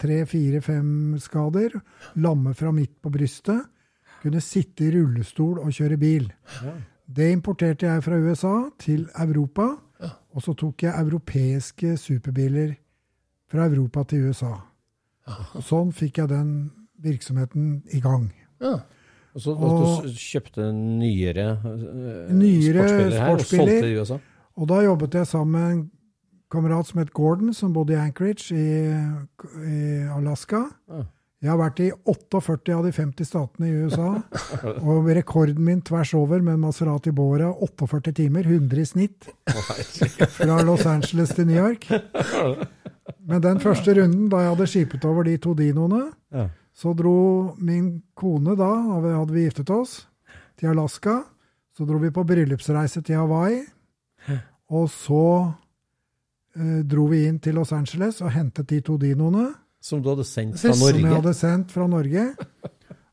[0.00, 1.74] 3, 4, 5 skader,
[2.16, 3.66] lamme fra midt på brystet,
[4.22, 6.30] kunne sitte i rullestol og kjøre bil.
[7.04, 9.66] Det importerte jeg fra USA til Europa,
[10.32, 12.72] og så tok jeg europeiske superbiler
[13.52, 14.54] fra Europa til USA.
[15.28, 16.54] Og sånn fikk jeg den
[17.02, 18.32] virksomheten i gang.
[18.60, 18.78] ja.
[19.34, 24.16] Og så Og- du kjøpte nyere, eh, Nyere sportsspiller her, og solgte i USA?
[24.56, 25.90] Og da jobbet jeg sammen med en
[26.50, 28.90] kamerat som het Gordon, som bodde i Anchorage i,
[29.70, 30.64] i Alaska.
[30.90, 31.02] Ja.
[31.42, 34.08] Jeg har vært i 48 av de 50 statene i USA.
[34.90, 39.28] Og rekorden min tvers over med en Maserati Bora, 48 timer, 100 i snitt.
[39.46, 41.86] Fra Los Angeles til New York.
[43.28, 46.48] Men den første runden, da jeg hadde skipet over de to dinoene, Ja.
[46.80, 49.98] Så dro min kone da, da vi- hadde vi giftet oss,
[50.56, 51.18] til Alaska.
[51.76, 53.60] Så dro vi på bryllupsreise til Hawaii.
[54.72, 55.20] Og så
[56.56, 60.24] eh, dro vi inn til Los Angeles og hentet de to dinoene Som du hadde
[60.28, 60.92] sendt fra Norge?
[60.92, 62.24] som jeg hadde sendt fra Norge.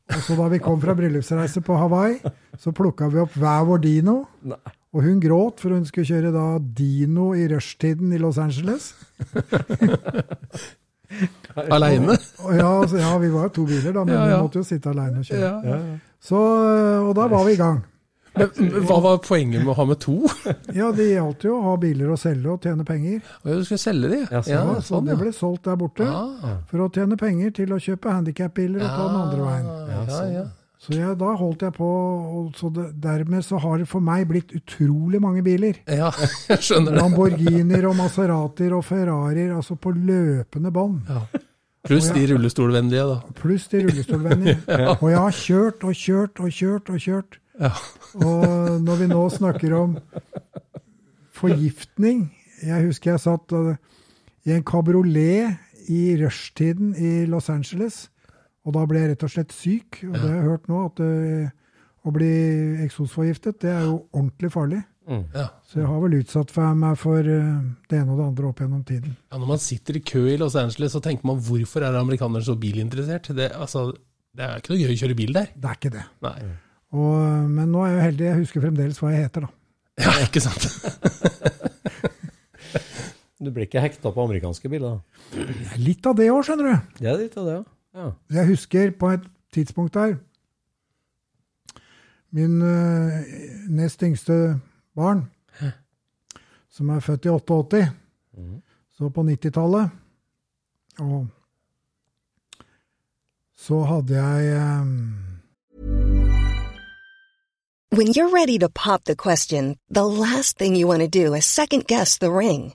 [0.08, 2.18] Og så da vi kom fra bryllupsreise på Hawaii,
[2.58, 4.18] så plukka vi opp hver vår dino.
[4.48, 4.56] Nei.
[4.96, 8.94] Og hun gråt, for hun skulle kjøre da dino i rushtiden i Los Angeles.
[11.74, 12.16] Aleine?
[12.56, 14.36] Ja, altså, ja, vi var jo to biler, da, men Ja, ja.
[14.36, 15.52] vi måtte jo sitte aleine og kjøre.
[15.64, 15.78] Ja.
[16.20, 16.40] Så,
[16.72, 17.80] eh, og da var vi i gang.
[18.38, 18.50] Men
[18.86, 20.18] hva var poenget med å ha med to?
[20.76, 23.18] Ja, det gjaldt jo å ha biler å selge og tjene penger.
[23.42, 24.20] Og Du skulle selge de?
[24.30, 24.82] Ja, sånn, Ja, ja.
[24.84, 26.20] så det ble solgt der borte Ja.
[26.70, 29.66] for å tjene penger til å kjøpe handikapbiler og ta den andre veien.
[29.96, 30.44] ja, ja.
[30.78, 31.88] Så jeg, da holdt jeg på,
[32.38, 35.80] og så det, dermed så har det for meg blitt utrolig mange biler.
[35.90, 36.12] Ja,
[36.52, 37.02] jeg skjønner det.
[37.02, 41.00] Lamborghinier og Maseratier og Ferrarier, altså på løpende bånd.
[41.88, 43.34] Pluss de rullestolvennlige, da.
[43.38, 44.58] Pluss de rullestolvennlige.
[45.00, 47.38] Og jeg har kjørt og kjørt og kjørt og kjørt.
[47.58, 47.70] Ja.
[48.18, 49.94] Og når vi nå snakker om
[51.34, 52.28] forgiftning
[52.62, 53.74] Jeg husker jeg satt uh,
[54.46, 58.08] i en kabriolet i rushtiden i Los Angeles.
[58.66, 60.02] Og da ble jeg rett og slett syk.
[60.08, 61.50] Og det har jeg hørt nå, at det,
[62.04, 62.32] å bli
[62.84, 64.82] eksosforgiftet, det er jo ordentlig farlig.
[65.08, 65.46] Ja.
[65.64, 68.60] Så jeg har vel utsatt for meg for uh, det ene og det andre opp
[68.60, 69.14] gjennom tiden.
[69.30, 72.44] Ja, når man sitter i kø i Los Angeles, så tenker man hvorfor er amerikanere
[72.44, 73.30] så bilinteressert?
[73.36, 73.86] Det, altså,
[74.36, 75.48] det er ikke noe gøy å kjøre bil der.
[75.56, 76.04] Det er ikke det.
[76.26, 76.36] Nei.
[76.98, 77.14] Og,
[77.54, 79.54] men nå er jeg jo heldig, jeg husker fremdeles hva jeg heter, da.
[80.04, 80.68] Ja, ikke sant?
[83.38, 84.96] Du blir ikke hekta på amerikanske biler?
[85.78, 86.94] Litt av det òg, skjønner du.
[86.98, 87.77] Det er litt av det, ja.
[87.98, 88.10] Ja.
[88.30, 89.20] Jeg husker på et
[89.52, 90.16] tidspunkt der
[92.30, 93.10] Min uh,
[93.68, 94.60] nest yngste
[94.94, 95.30] barn,
[96.70, 97.86] som er født i 88,
[98.92, 99.90] så på 90-tallet
[100.98, 101.26] Og
[103.56, 105.14] så hadde jeg um...
[107.92, 111.44] When you're ready to pop the question, the last thing you want to do is
[111.44, 112.74] second guess the ring.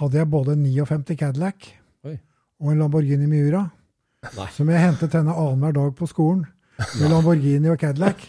[0.00, 1.68] Hadde jeg både en 59 Cadillac
[2.04, 2.16] Oi.
[2.60, 3.64] og en Lamborghini Miura,
[4.36, 4.48] Nei.
[4.56, 6.44] som jeg hentet henne annenhver dag på skolen.
[6.98, 8.24] Med Lamborghini og Cadillac.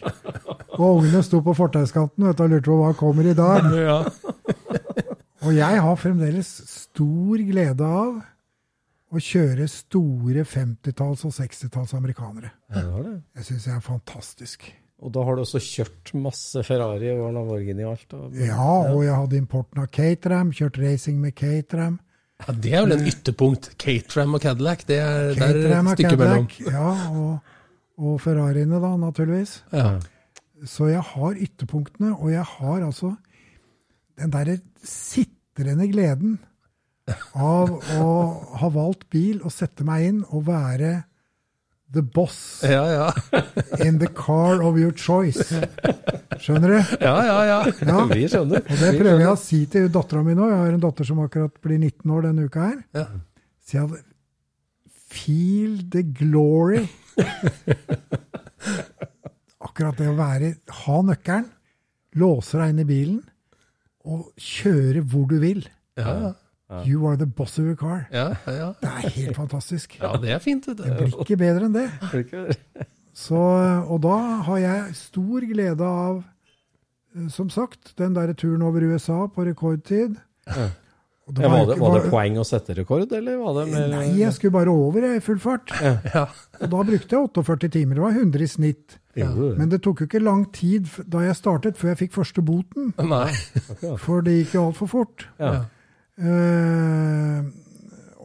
[0.75, 3.65] Og ungene sto på fortauskanten og lurte på hva kommer i dag.
[3.87, 4.03] Ja.
[5.45, 8.15] Og jeg har fremdeles stor glede av
[9.13, 12.49] å kjøre store 50-talls- og 60-talls amerikanere.
[12.73, 13.13] Ja, det det.
[13.37, 14.65] Jeg syns jeg er fantastisk.
[15.03, 18.15] Og da har du også kjørt masse Ferrari og Lamborghini og alt?
[18.15, 18.37] Og...
[18.39, 21.99] Ja, og jeg hadde importen av Caterham, kjørt racing med Caterham.
[22.45, 23.73] ja, Det er vel en ytterpunkt.
[23.81, 26.47] Caterham og Cadillac, det er, det er Caterham et stykke mellom.
[26.71, 27.51] Ja, og,
[27.99, 29.57] og Ferrariene da, naturligvis.
[29.75, 29.97] Ja.
[30.65, 33.11] Så jeg har ytterpunktene, og jeg har altså
[34.15, 36.37] den derre sitrende gleden
[37.35, 38.07] av å
[38.61, 41.03] ha valgt bil og sette meg inn og være
[41.95, 43.07] the boss Ja, ja.
[43.85, 45.45] in the car of your choice.
[46.41, 46.79] Skjønner du?
[47.01, 47.59] ja, ja, ja.
[47.87, 47.99] Ja.
[48.11, 48.61] Vi skjønner.
[48.65, 50.49] Og det prøver jeg å si til dattera mi nå.
[50.51, 52.77] Jeg har en datter som akkurat blir 19 år denne uka her.
[52.99, 53.07] Ja.
[53.65, 54.03] Så jeg
[55.15, 56.81] Feel the glory.
[59.63, 60.49] Akkurat det å være
[60.81, 61.45] Ha nøkkelen,
[62.19, 63.21] låse deg inn i bilen
[64.05, 65.63] og kjøre hvor du vil.
[65.97, 66.33] Ja, ja.
[66.87, 68.07] You are the boss of your car.
[68.11, 68.71] ja, ja.
[68.81, 69.99] Det er helt fantastisk.
[70.01, 70.65] ja det er fint.
[70.65, 70.95] Det Det.
[70.97, 72.55] blir ikke bedre enn det.
[73.15, 73.37] Så,
[73.87, 76.23] og da har jeg stor glede av,
[77.15, 80.17] eh, som sagt, den der turen over USA på rekordtid.
[80.49, 80.65] Ja.
[81.29, 84.03] det Ja, var, det, var det poeng å sette rekord, eller var det mer Nei,
[84.19, 85.71] jeg skulle bare over i full fart.
[85.81, 86.25] Ja.
[86.59, 87.95] Og da brukte jeg 48 timer.
[87.95, 88.97] Det var 100 i snitt.
[89.15, 89.29] Ja.
[89.31, 92.91] Men det tok jo ikke lang tid da jeg startet, før jeg fikk første boten.
[92.99, 93.31] Nei.
[94.01, 95.25] For det gikk jo altfor fort.
[95.39, 95.53] Ja.
[96.17, 97.43] Eh,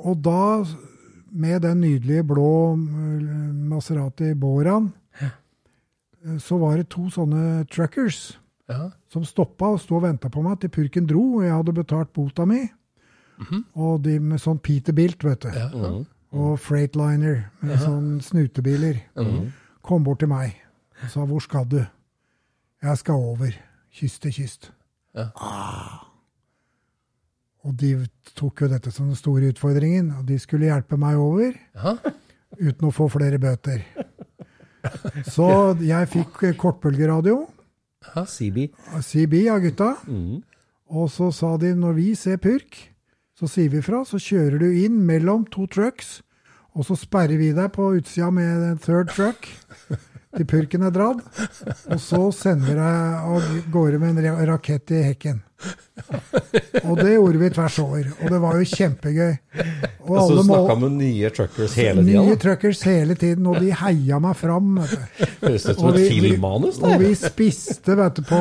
[0.07, 0.65] og da,
[1.31, 5.31] med den nydelige blå eh, Maserati Boraen, ja.
[6.39, 8.37] så var det to sånne truckers
[8.71, 8.91] Ja.
[9.11, 12.13] som stoppa og sto og venta på meg til purken dro, og jeg hadde betalt
[12.15, 12.69] bota mi.
[13.75, 15.49] Og de med sånn Peterbilt, vet du.
[15.49, 15.71] Ja.
[16.31, 19.01] Og Freightliner med sånn snutebiler.
[19.83, 20.55] Kom bort til meg
[21.03, 21.87] og sa 'Hvor skal du?'
[22.83, 23.51] 'Jeg skal over.
[23.91, 24.71] Kyst til kyst'.
[25.15, 25.31] Ja.
[25.35, 26.10] Ah.
[27.69, 27.93] Og de
[28.39, 31.97] tok jo dette som den store utfordringen, og de skulle hjelpe meg over Aha.
[32.57, 33.83] uten å få flere bøter.
[35.29, 37.43] Så jeg fikk kortbølgeradio.
[38.09, 38.71] Aha, CB.
[39.05, 39.91] CB av gutta.
[40.91, 42.79] Og så sa de når vi ser purk,
[43.37, 44.01] så sier vi fra.
[44.09, 46.23] Så kjører du inn mellom to trucks,
[46.73, 49.49] og så sperrer vi deg på utsida med en third truck
[50.37, 51.23] til purken er dratt.
[51.91, 55.41] Og så sender jeg av gårde med en rakett i hekken.
[56.89, 58.07] Og det gjorde vi tvers over.
[58.23, 59.33] Og det var jo kjempegøy.
[60.07, 63.75] Og Altså, du alle snakka med nye truckers hele Nye truckers hele tiden, og de
[63.83, 64.79] heia meg fram.
[64.81, 68.41] Høres ut som et filmmanus, Og vi spiste vet du, på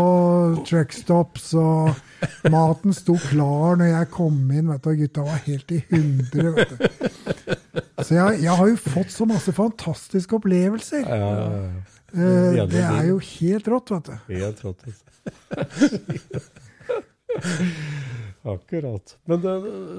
[0.69, 4.69] truckstops, og maten sto klar når jeg kom inn.
[4.71, 6.53] Vet du, og gutta var helt i hundre.
[6.55, 7.58] Vet du.
[8.05, 11.03] Så jeg, jeg har jo fått så masse fantastiske opplevelser.
[11.05, 11.85] Ja, ja, ja.
[12.09, 14.15] Eh, Det er jo helt rått, vet du.
[14.33, 14.87] Helt rått.
[14.89, 15.05] altså.
[18.49, 19.17] Akkurat.
[19.25, 19.53] Men det,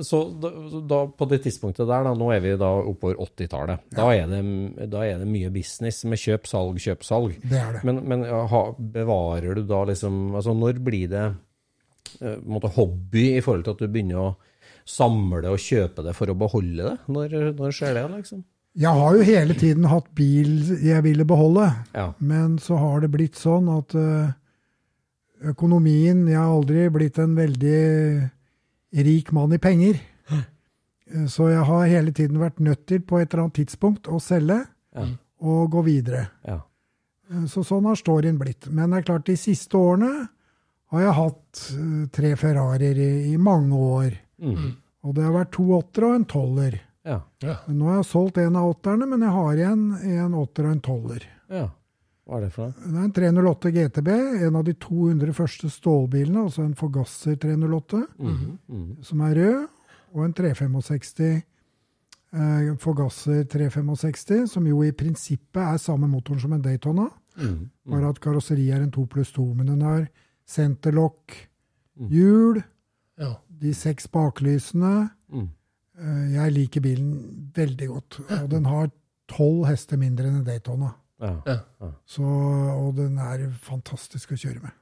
[0.05, 0.51] så da,
[0.89, 3.85] da, på det tidspunktet der, da, nå er vi da oppover 80-tallet.
[3.93, 4.07] Da,
[4.91, 7.37] da er det mye business med kjøp, salg, kjøp, salg.
[7.45, 7.83] Det er det.
[7.87, 8.63] Men, men ha,
[8.97, 11.27] bevarer du da liksom Altså, når blir det
[12.25, 14.31] eh, måte hobby i forhold til at du begynner å
[14.87, 16.97] samle og kjøpe det for å beholde det?
[17.09, 18.45] Når, når skjer det, liksom?
[18.79, 20.51] Jeg har jo hele tiden hatt bil
[20.85, 22.13] jeg ville beholde, Ja.
[22.21, 24.31] men så har det blitt sånn at eh,
[25.51, 28.31] økonomien Jeg har aldri blitt en veldig
[29.07, 30.01] rik mann i penger.
[30.31, 34.21] Eh, Så jeg har hele tiden vært nødt til på et eller annet tidspunkt å
[34.23, 34.61] selge
[34.95, 35.07] Ja.
[35.41, 36.29] og gå videre.
[36.47, 36.61] Ja.
[37.31, 38.71] Eh, Så sånn har storyen blitt.
[38.71, 40.29] Men det er klart, de siste årene
[40.91, 44.13] har jeg hatt tre Ferrarier i, i mange år.
[44.41, 44.77] Mm.
[45.05, 46.81] Og det har vært to åttere og en tolver.
[47.05, 47.21] Ja.
[47.69, 50.81] Nå har jeg solgt en av åtterne, men jeg har igjen en åtter og en
[50.81, 51.23] tolver.
[51.51, 51.69] ja.
[52.31, 52.91] Hva er det for noe?
[52.93, 54.09] Det er en 308 GTB,
[54.47, 59.03] en av de 200 første stålbilene, altså en Forgasser 308, Mhm.
[59.03, 59.69] som er rød,
[60.15, 61.43] og en 365
[62.33, 67.71] eh, Forgasser 365, som jo i prinsippet er samme motoren som en Daytona, Mm.
[67.89, 69.55] bare at karosseriet er en 2 pluss 2.
[69.57, 70.09] Men den har
[70.47, 71.35] senterlokk,
[72.11, 72.63] hjul,
[73.21, 73.35] Ja.
[73.61, 75.11] de seks baklysene.
[75.33, 75.49] Mm.
[76.01, 78.91] Eh, Jeg liker bilen veldig godt, og den har
[79.29, 80.95] 12 hester mindre enn Daytona.
[81.21, 81.59] Ja.
[82.09, 84.73] Så, og den er fantastisk å kjøre med.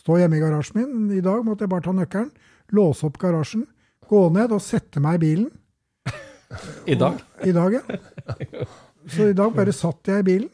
[0.00, 1.10] Står hjemme i garasjen min.
[1.12, 2.30] I dag måtte jeg bare ta nøkkelen,
[2.72, 3.66] låse opp garasjen,
[4.08, 5.50] gå ned og sette meg i bilen.
[6.88, 7.18] I dag?
[7.44, 8.64] I dag, ja.
[9.12, 10.48] Så i dag bare satt jeg i bilen.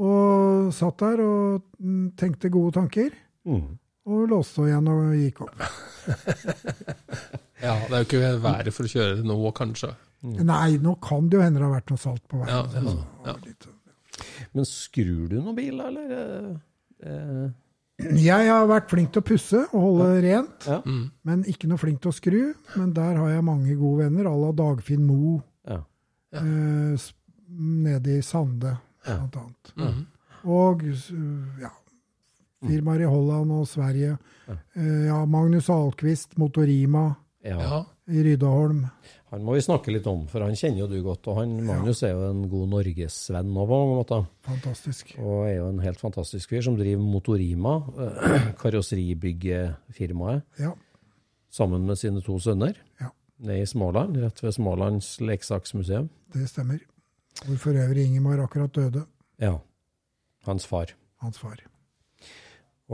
[0.00, 3.12] Og satt der og mm, tenkte gode tanker.
[3.44, 3.76] Mm.
[4.04, 5.62] Og låste igjen og gikk opp.
[7.64, 9.94] ja, det er jo ikke været for å kjøre det nå, kanskje.
[10.24, 12.86] Nei, nå kan det jo hende det har vært noe salt på Ja, veien.
[13.24, 14.24] ja, ja, ja.
[14.54, 16.12] Men skrur du noen bil, eller?
[16.14, 17.50] Eh, eh,
[18.24, 20.80] Jeg har vært flink til å pusse og holde rent, Ja.
[21.24, 22.54] men ikke noe flink til å skru.
[22.76, 25.80] Men der har jeg mange gode venner, à la Dagfinn Mo Ja.
[26.32, 26.96] eh,
[27.48, 30.06] nede i Sande, blant annet.
[30.44, 30.82] Og
[31.60, 31.70] ja,
[32.66, 34.16] firmaer i Holland og Sverige.
[34.48, 37.58] Eh, ja, Magnus Ahlqvist, Motorima ja.
[37.60, 37.78] Ja.
[38.08, 38.84] i Ryddeholm.
[39.34, 41.26] Han må vi snakke litt om, for han kjenner jo du godt.
[41.32, 44.26] Og han, Magnus er jo en god norgesvenn òg, på mange måter.
[44.46, 45.14] Fantastisk.
[45.18, 50.72] Og er jo en helt fantastisk fyr som driver Motorima, eh, karosseribyggefirmaet, Ja,
[51.50, 52.74] sammen med sine to sønner.
[53.00, 53.10] Ja.
[53.38, 56.08] Nede i Småland, rett ved Smålands leksaksmuseum.
[56.34, 56.78] det stemmer.
[57.44, 59.04] Hvor for øvrig Ingemar akkurat døde,
[59.40, 59.56] Ja.
[60.46, 60.86] Hans far.
[61.20, 61.56] hans far.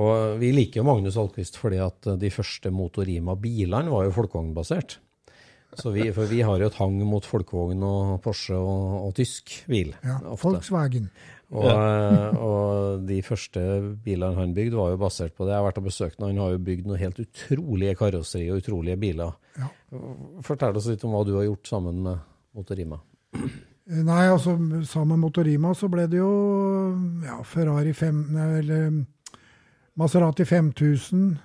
[0.01, 4.99] Og vi liker jo Magnus Alquist fordi at de første Motorima-bilene var jo folkevognbasert.
[5.79, 9.53] Så vi, for vi har jo et hang mot folkevogn og Porsche og, og tysk
[9.71, 9.93] bil.
[10.03, 10.49] Ja, ofte.
[10.49, 11.07] Volkswagen.
[11.51, 11.69] Og,
[12.49, 13.63] og de første
[14.03, 15.55] bilene han bygde, var jo basert på det.
[15.55, 16.29] Jeg har vært og besøkt ham.
[16.33, 19.39] Han har jo bygd noen helt utrolige karosseri og utrolige biler.
[19.59, 19.71] Ja.
[20.47, 22.27] Fortell oss litt om hva du har gjort sammen med
[22.57, 22.99] Motorima.
[23.37, 26.33] Eh, Nei, altså sammen med Motorima så ble det jo
[27.27, 29.01] ja, Ferrari 5, eller
[30.01, 31.39] Maserati 5000.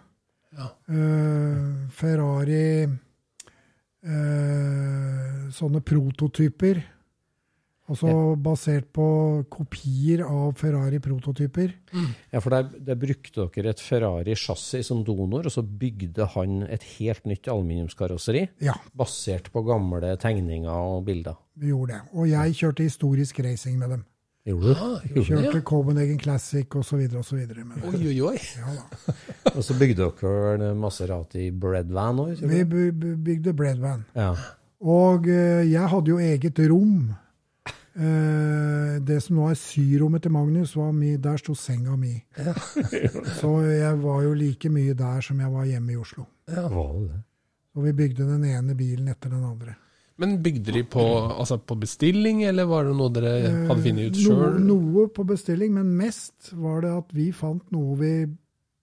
[0.56, 0.70] Ja.
[0.88, 2.86] eh, Ferrari
[4.06, 6.80] eh, Sånne prototyper.
[7.86, 8.10] Altså
[8.42, 9.04] basert på
[9.54, 11.70] kopier av Ferrari-prototyper.
[12.34, 16.82] Ja, for der, der brukte dere et Ferrari-chassis som donor, og så bygde han et
[16.96, 21.38] helt nytt aluminiumskarosseri Ja, basert på gamle tegninger og bilder.
[21.62, 22.02] vi gjorde det.
[22.18, 24.06] Og jeg kjørte historisk racing med dem.
[24.46, 24.74] Gjorde du?
[24.78, 25.62] Ah, gjorde Kjørte det, ja.
[25.66, 27.00] Copenhagen Classic osv.
[27.18, 27.40] osv.
[27.90, 28.38] Oi, oi, oi.
[28.60, 28.76] Ja.
[29.56, 32.44] Og så bygde dere en Maserati Breadvan òg?
[32.46, 34.04] Vi by- by- bygde Breadvan.
[34.14, 34.36] Ja.
[34.86, 37.14] Og eh, jeg hadde jo eget rom.
[37.96, 42.14] Eh, det som nå er syrommet til Magnus, var mi, der sto senga mi.
[43.40, 46.28] Så jeg var jo like mye der som jeg var hjemme i Oslo.
[46.52, 47.22] Var det det?
[47.76, 49.74] Og vi bygde den ene bilen etter den andre.
[50.18, 51.02] Men bygde de på,
[51.36, 53.32] altså på bestilling, eller var det noe dere
[53.68, 54.38] hadde funnet ut sjøl?
[54.38, 58.12] noe, noe på bestilling, men mest var det at vi fant noe vi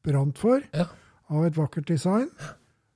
[0.04, 0.86] brant for, Ja.
[1.30, 2.28] av et vakkert design.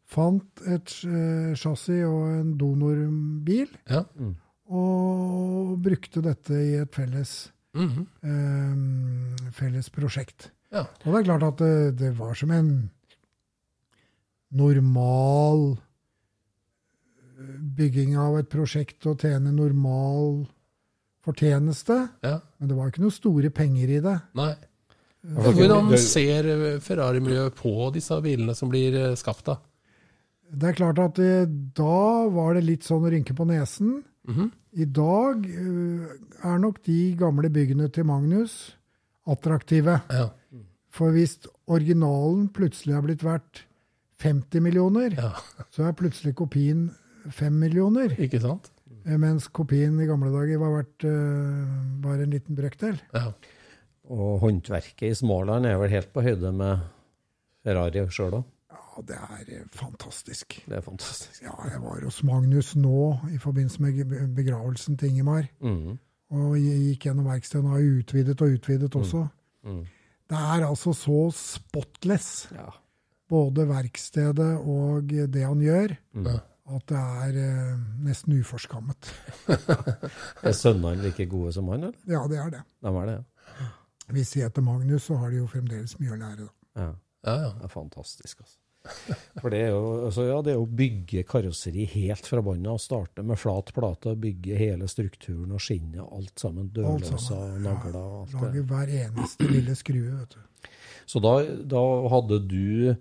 [0.04, 4.04] Fant et eh, chassis og en donorbil, Ja.
[4.68, 8.06] og brukte dette i et felles, Mhm.
[8.22, 10.50] eh, felles prosjekt.
[10.72, 10.84] ja.
[11.06, 12.90] Og det er klart at det, det var som en
[14.52, 15.85] normal eh,
[17.76, 20.46] bygging av et prosjekt og tjene normal
[21.26, 21.96] fortjeneste.
[22.22, 22.38] ja.
[22.58, 24.16] Men det var ikke noen store penger i det.
[24.38, 24.54] Nei.
[25.26, 29.56] Hvordan ser eh, Ferrari-miljøet på disse bilene som blir eh, skapt, da?
[30.46, 33.98] Det er klart at eh, da var det litt sånn å rynke på nesen.
[34.30, 34.52] Mhm.
[34.76, 38.76] I dag er nok de gamle byggene til Magnus
[39.26, 40.02] attraktive.
[40.12, 40.26] Ja.
[40.92, 41.38] For hvis
[41.72, 43.62] originalen plutselig har blitt verdt
[44.20, 45.32] 50 millioner, ja.
[45.72, 46.90] så er plutselig kopien
[47.30, 48.14] 5 millioner.
[48.20, 48.70] Ikke sant?
[49.06, 52.98] Eh, Mens kopien i gamle dager var verdt eh, bare en liten brøkdel.
[53.14, 53.32] Ja.
[54.10, 56.84] Og håndverket i Småland er vel helt på høyde med
[57.66, 58.44] Ferrari sjøl òg.
[58.70, 60.60] Ja, det er eh, fantastisk.
[60.66, 61.42] Det er fantastisk.
[61.42, 65.48] Ja, jeg var hos Magnus nå i forbindelse med begravelsen til Ingemar.
[65.60, 65.98] Mm.
[66.36, 69.26] Og gikk gjennom verkstedet og har utvidet og utvidet også.
[69.66, 69.84] Mm.
[70.26, 72.70] Det er altså så spotless, Ja.
[73.30, 76.26] både verkstedet og det han gjør, Mm.
[76.66, 79.10] At det er eh, nesten uforskammet.
[80.46, 81.98] Er sønnene like gode som han, eller?
[82.10, 82.62] Ja, det er det.
[82.82, 83.72] De er det, ja.
[84.16, 86.46] Hvis de heter Magnus, så har de jo fremdeles mye å lære.
[86.46, 86.82] Da.
[86.82, 86.92] ja.
[87.26, 87.50] Ja, ja.
[87.58, 88.58] Det er fantastisk, altså.
[89.40, 92.78] For det er jo, altså, ja, det er å bygge karosseri helt fra bånn av.
[92.82, 96.70] Starte med flat plate, bygge hele strukturen og skinnet, alt sammen.
[96.70, 97.02] Og
[97.64, 100.70] nagler alt Lage hver eneste lille skrue, vet du.
[101.06, 101.34] Så da,
[101.66, 101.82] da
[102.14, 102.94] hadde du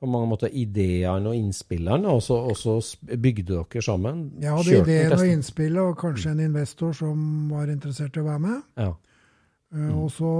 [0.00, 2.76] på mange måter ideene og innspillene, og så, og så
[3.18, 4.32] bygde dere sammen?
[4.40, 8.28] Jeg hadde Kjørte ideen og innspillet, og kanskje en investor som var interessert i å
[8.28, 8.60] være med.
[8.78, 8.92] Ja.
[9.74, 9.88] Mm.
[9.98, 10.30] Og så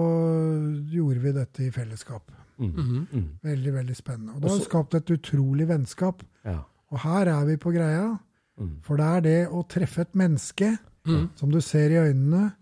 [0.93, 2.31] gjorde vi dette i fellesskap.
[2.59, 2.71] Mm.
[2.73, 3.03] Mhm.
[3.13, 3.27] Mm.
[3.45, 4.35] Veldig, veldig spennende.
[4.37, 6.23] Og det har skapt et utrolig vennskap.
[6.45, 6.61] ja.
[6.91, 8.15] Og her er vi på greia.
[8.59, 8.79] Mm.
[8.83, 11.29] For det er det å treffe et menneske Mhm.
[11.37, 12.53] som du ser i øynene,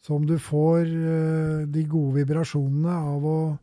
[0.00, 3.58] som du får eh, de gode vibrasjonene av å,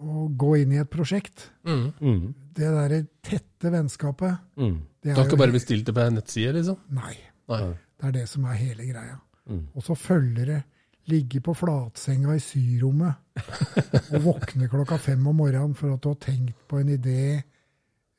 [0.00, 1.50] å gå inn i et prosjekt.
[1.66, 1.92] Mhm.
[2.00, 2.34] Mm.
[2.56, 4.80] Det derre tette vennskapet, Mm.
[5.02, 6.76] det Du har er ikke jo bare bestilt det på en nettside, liksom?
[6.90, 7.14] Nei.
[7.48, 7.74] Nei.
[8.00, 9.20] Det er det som er hele greia.
[9.48, 9.66] Mm.
[9.74, 10.62] Og så følger det
[11.08, 13.14] ligge på flatsenga i syrommet
[14.14, 17.42] og våkne klokka fem om morgenen for at du har tenkt på en idé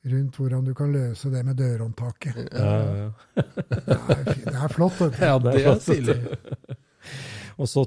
[0.05, 2.35] rundt hvordan du kan løse det med dørhåndtaket.
[2.51, 3.43] Ja, ja, ja.
[3.69, 4.99] Det er, det er flott.
[5.21, 6.17] Ja, Det er stilig.
[7.57, 7.83] Og så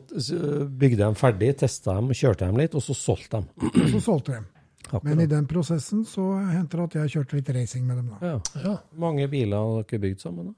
[0.69, 3.71] bygde de ferdig, testa dem, kjørte dem litt, og så solgte dem.
[3.71, 4.43] Og så solgte de.
[5.03, 8.11] Men i den prosessen så hendte det at jeg kjørte litt racing med dem.
[8.13, 8.35] da.
[8.35, 8.63] Ja.
[8.65, 8.75] Ja.
[9.01, 10.53] Mange biler har dere bygd sammen?
[10.53, 10.55] da?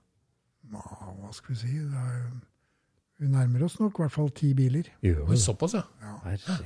[0.76, 1.74] Ja, hva skal vi si?
[1.78, 2.24] Det er,
[3.22, 4.88] vi nærmer oss nok i hvert fall ti biler.
[5.06, 5.84] Jo, Såpass, ja.
[6.02, 6.56] ja.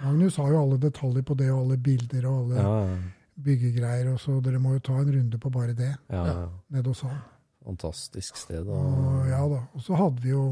[0.00, 2.96] Magnus har jo alle detaljer på det, og alle bilder og alle Ja,
[3.40, 4.12] byggegreier.
[4.14, 6.48] Og så dere må jo ta en runde på bare det ja, ja.
[6.70, 7.18] nede hos han.
[7.66, 8.64] Fantastisk sted.
[8.70, 9.26] Og, Da.
[9.34, 9.60] ja da.
[9.74, 10.44] Og så hadde vi jo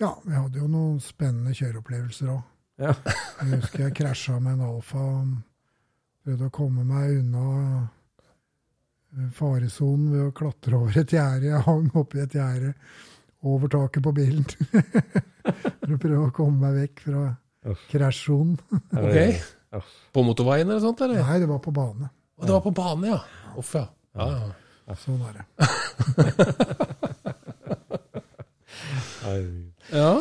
[0.00, 2.42] Ja, vi hadde jo noen spennende kjøreopplevelser òg.
[2.80, 2.94] Ja.
[3.40, 5.04] Jeg husker jeg krasja med en Alfa.
[6.24, 7.44] Prøvde å komme meg unna
[7.84, 11.50] eh, faresonen ved å klatre over et gjerde.
[11.50, 12.72] Jeg hang oppi et gjerde
[13.44, 14.44] over taket på bilen.
[15.80, 17.24] For å prøve å komme meg vekk fra
[17.92, 18.56] krasjsonen.
[19.70, 19.80] Ok.
[20.10, 21.20] På motorveien eller sånt, eller?
[21.22, 22.08] Nei, det var på bane.
[22.40, 23.20] Og det var på bane, ja.
[23.60, 23.84] Uff, ja.
[24.18, 24.26] ja,
[24.88, 24.96] ja.
[24.98, 25.44] Sånn er det.
[29.92, 30.12] Ja.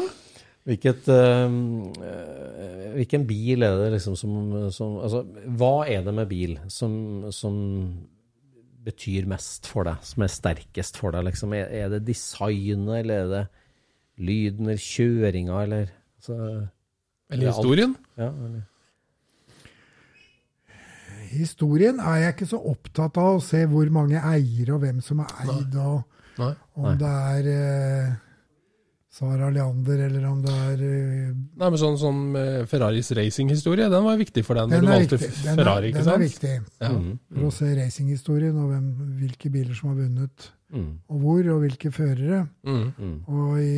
[0.70, 1.58] Hvilket, ehm,
[2.04, 4.34] eh, hvilken bil er det liksom som,
[4.76, 5.24] som Altså,
[5.58, 6.92] hva er det med bil som,
[7.34, 7.56] som
[8.86, 11.26] betyr mest for deg, som er sterkest for deg?
[11.30, 11.54] Liksom?
[11.58, 13.46] Er, er det designet, eller er det
[14.20, 15.88] lyden, eller kjøringa, eller
[16.20, 16.38] altså,
[17.32, 17.96] Eller historien?
[18.20, 18.62] ja, eller?
[21.30, 25.20] Historien er jeg ikke så opptatt av å se hvor mange eiere og hvem som
[25.22, 26.54] er eid, og Nei.
[26.80, 26.94] om Nei.
[26.98, 28.16] det er eh,
[29.10, 34.06] Sara Leander eller om det er eh, Nei, men sånn som eh, Ferraris racinghistorie, den
[34.06, 35.42] var viktig for deg når du valgte viktig.
[35.42, 36.26] Den er, Ferrari, ikke den er sant?
[36.28, 36.92] viktig Ja.
[36.94, 38.88] Mm, for å se racinghistorien og hvem,
[39.24, 42.44] hvilke biler som har vunnet, mm, og hvor, og hvilke førere.
[42.70, 42.86] Mm.
[42.94, 43.18] mm.
[43.34, 43.76] Og i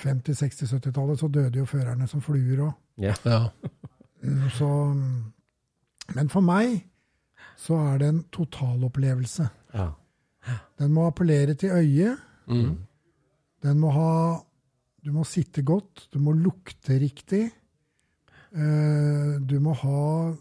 [0.00, 2.74] 50-, 60-, 70-tallet så døde jo førerne som fluer òg.
[3.04, 3.14] Ja.
[3.28, 3.42] Ja.
[4.56, 4.68] Så
[6.16, 6.86] Men for meg
[7.60, 9.48] så er det en totalopplevelse.
[9.76, 9.90] ja.
[10.80, 12.16] Den må appellere til øyet.
[12.48, 12.78] Mm.
[13.62, 14.12] Den må ha
[15.04, 17.50] Du må sitte godt, du må lukte riktig.
[18.52, 20.34] eh, Du må ha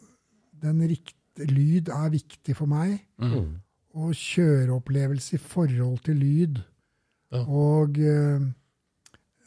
[0.61, 2.99] den riktige Lyd er viktig for meg.
[3.17, 3.61] Mm.
[3.99, 6.59] og kjøreopplevelse i forhold til lyd.
[7.31, 7.41] Ja.
[7.41, 8.41] Og uh,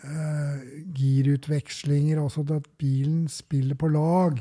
[0.05, 4.41] eh, girutvekslinger, altså at bilen spiller på lag.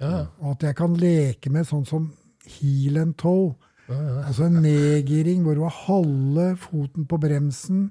[0.00, 0.26] Ja.
[0.38, 2.12] Og at jeg kan leke med sånn som
[2.58, 3.54] heel and toe.
[3.88, 7.90] Altså en nedgiring hvor du har halve foten på bremsen,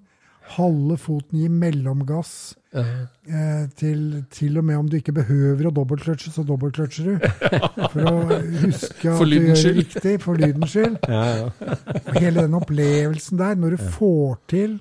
[0.55, 2.31] halve foten gir mellomgass.
[2.73, 2.83] Ja.
[3.27, 7.25] Eh, til, til og med om du ikke behøver å dobbeltkløtsje, så dobbeltkløtsjer du.
[7.93, 8.13] For å
[8.63, 10.99] huske at du gjør det riktig, for lydens skyld.
[11.17, 11.73] Ja, ja.
[12.03, 14.77] Og hele den opplevelsen der, når du får til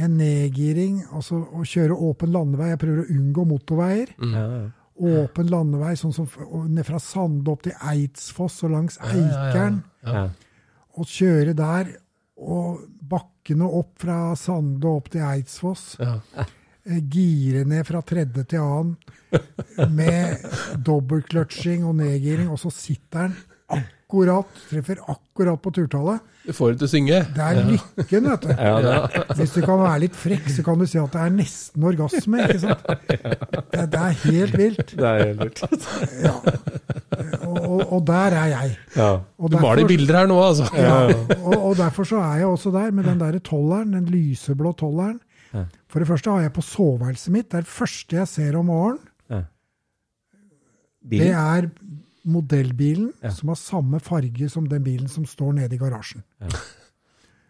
[0.00, 4.14] en nedgiring, altså å kjøre åpen landevei Jeg prøver å unngå motorveier.
[4.26, 4.68] ja, ja.
[5.00, 6.26] Åpen landevei, sånn som
[6.68, 9.78] ned fra Sande opp til Eidsfoss og langs Eikeren.
[10.04, 10.26] Ja.
[11.00, 11.94] Og kjøre der,
[12.40, 12.80] og
[13.10, 15.84] bakkene opp fra Sande og opp til Eidsfoss.
[16.00, 16.16] Ja.
[16.86, 18.96] eh, Gire ned fra tredje til annen
[19.98, 20.46] med
[20.86, 26.20] dobbeltkløtsjing og nedgiring, og så sitter den akkurat, treffer akkurat på turtallet.
[26.46, 27.18] Du får det til å synge.
[27.36, 28.50] Det er lykken, vet du.
[28.66, 31.34] Ja, det, Hvis du kan være litt frekk, så kan du si at det er
[31.36, 32.40] nesten orgasme.
[32.46, 32.88] ikke sant?
[33.70, 34.94] Det, det er helt vilt.
[34.98, 35.86] det er helt vilt.
[36.26, 36.34] Ja.
[37.44, 38.74] Og, og, og der er jeg.
[38.96, 39.08] Ja.
[39.38, 40.66] Og Du maler bilder her nå, altså.
[40.78, 44.72] Ja, og, og derfor så er jeg også der med den der tolleren, den lyseblå
[44.78, 45.18] tolleren.
[45.90, 48.68] For det første har jeg på soveværelset mitt, det er det første jeg ser om
[48.70, 49.06] morgenen,
[51.10, 51.70] det er
[52.30, 53.30] modellbilen Ja.
[53.34, 56.22] som har samme farge som den bilen som står nede i garasjen.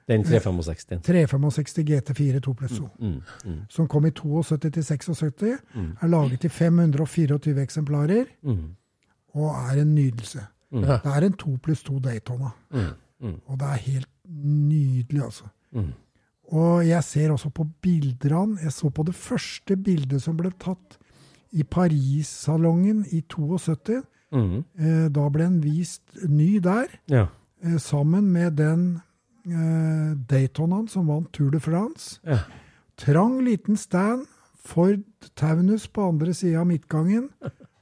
[0.08, 1.02] Den 365.
[1.06, 2.88] 365 GT4 2 pluss 2.
[2.98, 5.58] Mm, mm, Som kom i 72 til 76,
[6.02, 8.64] er laget i 524 eksemplarer mm,
[9.38, 10.42] og er en nydelse.
[10.72, 10.82] Mm.
[10.82, 12.50] Det er en 2 pluss 2 Daytona.
[12.70, 12.88] mm,
[13.20, 14.08] mm, Og det er helt
[14.44, 15.44] nydelig, altså.
[15.72, 15.92] mm.
[16.52, 18.58] Og jeg ser også på bildene.
[18.62, 20.98] Jeg så på det første bildet som ble tatt
[21.52, 24.02] i Paris-salongen i 72.
[24.32, 24.64] Mm.
[24.78, 27.26] Eh, Da ble den vist ny der, Ja.
[27.62, 29.00] eh, sammen med den
[29.46, 32.20] eh, Daytonaen som vant Tour de France.
[32.26, 32.38] Ja.
[32.96, 34.26] Trang liten stand,
[34.64, 35.00] Ford
[35.36, 37.30] Taunus på andre sida av midtgangen,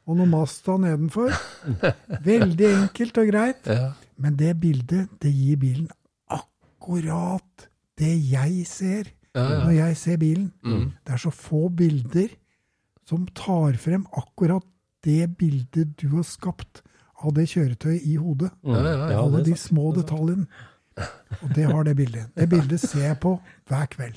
[0.07, 1.31] og noe Mazda nedenfor.
[2.25, 3.67] Veldig enkelt og greit.
[3.67, 3.93] Ja.
[4.17, 5.89] Men det bildet, det gir bilen
[6.31, 7.69] akkurat
[7.99, 9.59] det jeg ser Ja, ja.
[9.65, 10.53] når jeg ser bilen.
[10.65, 10.93] Mm.
[11.07, 12.29] Det er så få bilder
[13.07, 14.65] som tar frem akkurat
[15.05, 16.83] det bildet du har skapt
[17.23, 18.51] av det kjøretøyet i hodet.
[18.63, 19.69] Ja, ja, ja, Alle de sant.
[19.71, 20.47] små detaljene.
[21.43, 22.27] Og det har det bildet.
[22.35, 23.37] Det bildet ser jeg på
[23.71, 24.17] hver kveld.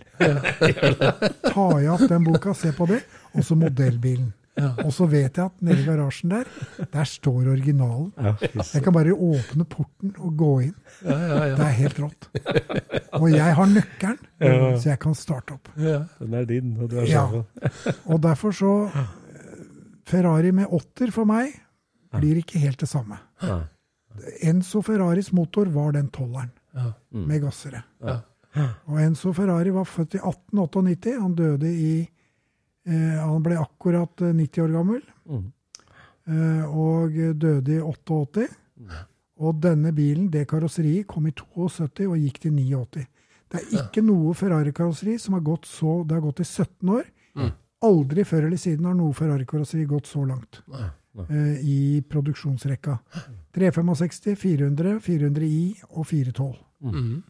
[1.45, 3.01] Tar jeg opp den boka, ser på det,
[3.35, 4.31] og så modellbilen.
[4.83, 6.49] Og så vet jeg at nede i garasjen der,
[6.91, 8.09] der står originalen.
[8.73, 10.73] Jeg kan bare åpne porten og gå inn.
[11.05, 11.55] Ja, ja, ja.
[11.55, 12.27] Det er helt rått.
[13.21, 14.19] Og jeg har nøkkelen,
[14.81, 15.71] så jeg kan starte opp.
[15.79, 16.01] ja.
[16.19, 17.27] Den er din, og du er Ja.
[17.29, 17.95] sjefen.
[18.05, 18.73] Og derfor så
[20.11, 21.53] Ferrari med åtter for meg
[22.11, 23.17] blir ikke helt det samme.
[23.41, 23.61] Ja.
[24.43, 26.91] Enzo Ferraris motor var den tolleren Ja.
[27.11, 27.83] med gassere.
[28.03, 28.19] Ja.
[28.87, 31.13] Og Enzo Ferrari var født i 1898.
[31.21, 31.93] Han døde i
[32.87, 35.01] eh, Han ble akkurat eh, 90 år gammel.
[35.29, 35.45] Mm.
[36.27, 38.47] Eh, og døde i 88.
[39.41, 43.07] Og denne bilen, det karosseriet, kom i 72 og gikk til 89.
[43.51, 47.07] Det er ikke noe Ferrari-karosseri som har gått så Det har gått i 17 år.
[47.81, 50.61] Aldri før eller siden har noe Ferrari-karosseri gått så langt
[51.29, 52.99] eh, i produksjonsrekka.
[53.57, 56.57] 365, 400, 400i og 412.
[56.81, 57.23] Mm.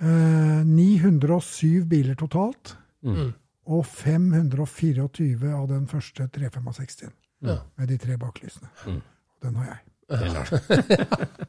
[0.00, 3.32] 2907 biler totalt, Mm.
[3.66, 7.10] og 524 av den første 365
[7.42, 7.56] Ja.
[7.76, 8.68] med de tre baklysene.
[8.86, 9.00] Mm.
[9.42, 9.78] Den har jeg.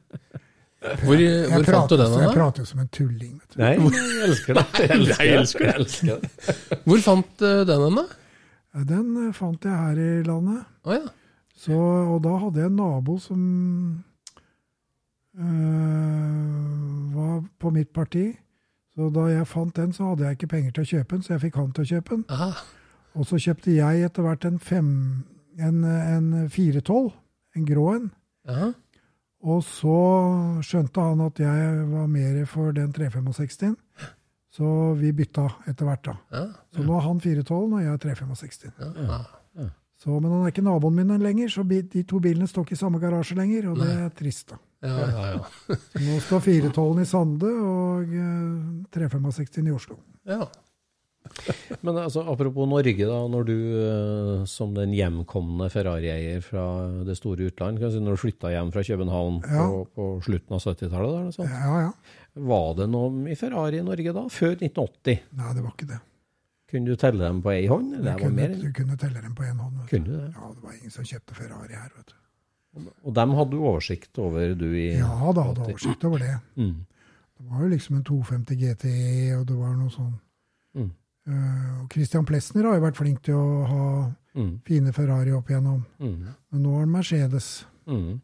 [0.83, 2.19] Hvor, Jeg hvor fant du den, da?
[2.25, 3.33] jeg prater jo som en tulling.
[3.39, 3.59] Vet du.
[3.61, 4.63] Nei, jeg elsker det.
[4.79, 5.27] Jeg elsker det.
[5.29, 5.65] Jeg elsker.
[5.65, 6.79] Jeg elsker det.
[6.83, 8.05] Hvor fant du den hen, da?
[8.73, 10.63] Ja, Den eh, fant jeg her i landet.
[10.83, 11.03] Oh, ja.
[11.63, 13.41] Så, og da hadde jeg en nabo som
[15.39, 18.25] øh, var på mitt parti.
[18.95, 21.33] Så da jeg fant den, så hadde jeg ikke penger til å kjøpe den, så
[21.33, 22.25] jeg fikk han til å kjøpe den.
[22.29, 22.49] Aha.
[23.13, 24.89] Og så kjøpte jeg etter hvert en, fem,
[25.61, 27.11] en, en 412,
[27.57, 28.05] en grå en.
[28.49, 28.71] Ja.
[29.43, 29.95] Og så
[30.63, 33.75] skjønte han at jeg var mer for den 365.
[34.53, 34.67] Så
[34.99, 36.13] vi bytta etter hvert, da.
[36.31, 36.43] Ja.
[36.75, 38.67] Så nå er han 412, og jeg er 365.
[39.57, 39.67] Ja.
[40.03, 42.79] Så, men han er ikke naboen min lenger, så de to bilene står ikke i
[42.81, 44.59] samme garasje lenger, og det er trist, da.
[44.83, 45.77] Ja, ja, ja.
[46.03, 49.99] Nå står 412 i Sande og eh, 365 i Oslo.
[50.27, 50.43] ja.
[51.85, 53.19] Men altså, apropos Norge, da.
[53.31, 56.63] Når du eh, som den hjemkomne Ferrari-eier fra
[57.07, 59.65] det store utland, kan si, når du flytta hjem fra København Ja.
[59.67, 61.91] på, på slutten av 70-tallet, der, noe sånt, Ja, ja.
[62.53, 64.25] var det noe i Ferrari i Norge da?
[64.31, 65.21] Før 1980?
[65.41, 66.01] Nei, det var ikke det.
[66.73, 67.91] Kunne du telle dem på ei hånd?
[67.99, 68.53] Du kunne, mer?
[68.57, 69.75] du kunne telle dem på én hånd.
[69.83, 69.89] Vet.
[69.91, 70.31] Kunne du det?
[70.33, 72.19] Ja, det var ingen som kjøpte Ferrari her, vet du.
[73.05, 76.31] Og dem hadde du oversikt over, du i Ja, da hadde jeg oversikt over det.
[76.57, 76.79] Mm.
[77.37, 80.15] Det var jo liksom en 250 GTE, og det var noe sånn.
[80.79, 80.87] Mm.
[81.27, 83.85] Eh, og Christian Plesner har jo vært flink til å ha
[84.33, 84.59] Mm.
[84.65, 85.83] fine Ferrari opp igjennom.
[85.99, 86.27] Mm.
[86.51, 87.65] Men nå har han Mercedes.
[87.85, 88.19] Mm.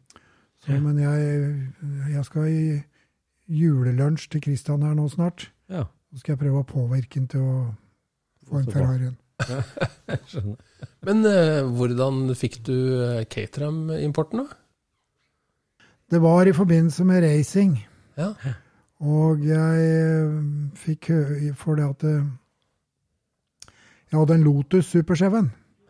[0.58, 1.72] Så, men jeg,
[2.10, 2.82] jeg skal i
[3.60, 5.52] julelunsj til Christian her nå snart.
[5.70, 5.84] Ja.
[6.10, 7.74] Så skal jeg prøve å påvirke han til å
[8.48, 8.80] få en Så bra.
[8.90, 9.14] Ferrari.
[11.06, 14.58] Men uh, hvordan fikk du uh, Caterham-importen, da?
[16.10, 17.78] Det var i forbindelse med racing.
[18.18, 18.34] Ja.
[19.00, 19.86] Og jeg
[20.76, 22.04] fikk høre for det at
[24.10, 25.26] jeg hadde en Lotus Super 7.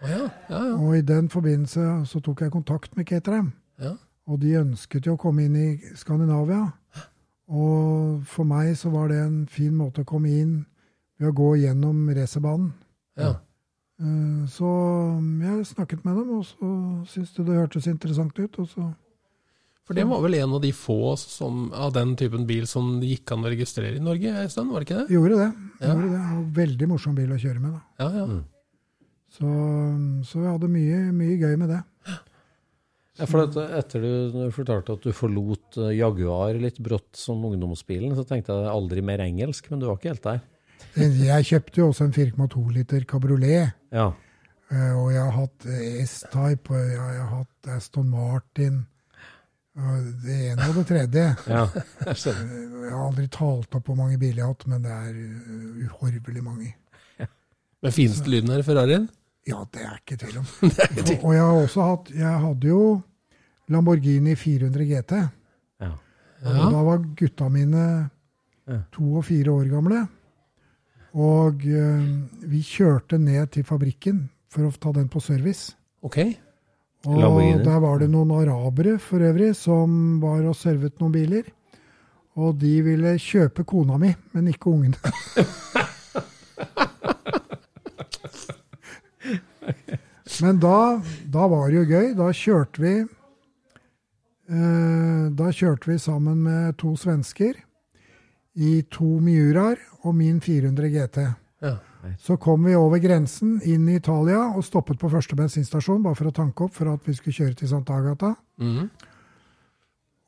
[0.00, 0.18] Å ja,
[0.48, 0.74] ja, ja.
[0.80, 3.52] Og i den forbindelse så tok jeg kontakt med Caterham.
[3.80, 3.94] Ja.
[4.30, 5.68] Og de ønsket jo å komme inn i
[5.98, 6.72] Skandinavia.
[7.50, 10.52] Og for meg så var det en fin måte å komme inn
[11.18, 12.72] ved å gå gjennom racerbanen.
[13.18, 13.36] ja.
[14.00, 14.64] Eh, Så
[15.42, 16.68] jeg snakket med dem, og så
[17.10, 18.58] syntes de det hørtes interessant ut.
[18.58, 18.86] Og så
[19.84, 23.10] For det var vel en av de få som, av den typen bil som det
[23.10, 25.14] gikk an å registrere i Norge en stund, var det ikke det?
[25.18, 25.50] gjorde det.
[25.80, 25.94] Ja.
[25.94, 26.22] Gjorde det.
[26.38, 27.72] Og veldig morsom bil å kjøre med.
[27.76, 27.82] da.
[28.04, 28.26] Ja, ja.
[28.28, 28.42] Mm.
[29.30, 29.50] Så,
[30.26, 31.80] så jeg hadde mye, mye gøy med det.
[33.20, 37.42] Ja, for at etter du, du fortalte at du forlot eh, Jaguar litt brått som
[37.44, 40.40] ungdomsbilen, så tenkte jeg aldri mer engelsk, men du var ikke helt der.
[40.96, 43.74] Jeg kjøpte jo også en 4,2 liter kabriolet.
[43.92, 44.06] Ja.
[44.72, 45.66] eh, Og jeg har hatt
[46.06, 48.80] S-Type, og jeg har hatt Aston Martin.
[50.24, 51.24] Det ene og det tredje.
[51.54, 51.64] ja.
[52.06, 52.18] Jeg.
[52.20, 55.86] Jeg har aldri talt opp hvor mange biler jeg har hatt, men det er eh,
[55.86, 56.74] uhorvelig mange.
[57.80, 59.08] Men fineste lyden her Ferrarien?
[59.48, 60.48] Ja, det er ikke tvil om.
[60.68, 62.82] Og, og jeg har også hatt Jeg hadde jo
[63.72, 65.14] Lamborghini 400 GT.
[65.80, 65.92] Ja.
[66.44, 67.84] Og da var gutta mine
[68.92, 70.02] to og fire år gamle.
[71.18, 72.04] Og øh,
[72.50, 75.74] vi kjørte ned til fabrikken for å ta den på service.
[76.02, 76.18] Ok.
[77.08, 81.46] Og der var det noen arabere for øvrig som var og servet noen biler.
[82.36, 84.96] Og de ville kjøpe kona mi, men ikke ungene.
[90.40, 92.14] Men da, da var det jo gøy.
[92.16, 92.94] Da kjørte vi
[94.48, 97.58] eh, Da kjørte vi sammen med to svensker
[98.56, 101.18] i to Miuraer og min 400 GT.
[101.62, 101.76] Ja.
[102.18, 106.30] Så kom vi over grensen inn i Italia og stoppet på første bensinstasjon bare for
[106.30, 108.34] å tanke opp for at vi skulle kjøre til Santa Agata.
[108.60, 108.90] Mhm.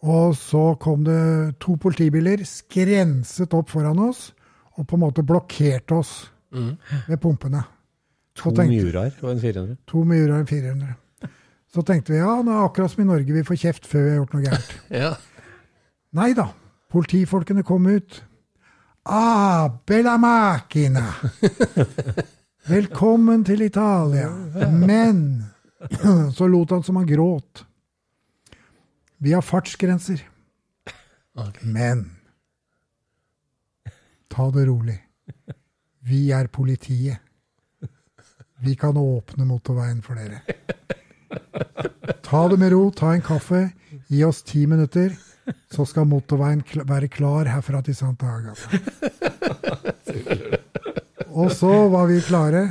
[0.02, 4.32] Og så kom det to politibiler skrenset opp foran oss
[4.74, 6.10] og på en måte blokkerte oss
[6.50, 6.72] mm.
[7.06, 7.62] ved pumpene.
[8.40, 9.76] To Så Miuraer og en 400.
[9.92, 10.96] To murer og en 400.
[11.72, 14.10] Så tenkte vi ja, det er akkurat som i Norge, vi får kjeft før vi
[14.10, 14.74] har gjort noe gærent.
[15.04, 15.12] Ja.
[16.12, 16.50] Nei da,
[16.92, 18.18] politifolkene kom ut.
[19.05, 21.14] Ah, bella macchina!
[22.66, 24.28] Velkommen til Italia.
[24.70, 25.44] Men
[26.34, 27.64] så lot han som han gråt.
[29.18, 30.22] Vi har fartsgrenser.
[31.62, 32.11] Men
[34.30, 35.00] ta det rolig.
[36.07, 37.18] Vi er politiet.
[38.62, 40.44] Vi kan åpne motorveien for dere.
[42.22, 43.72] Ta det med ro, ta en kaffe,
[44.07, 45.16] gi oss ti minutter,
[45.72, 48.68] så skal motorveien kl være klar herfra til Santa Agatha
[51.32, 52.62] Og så var vi klare.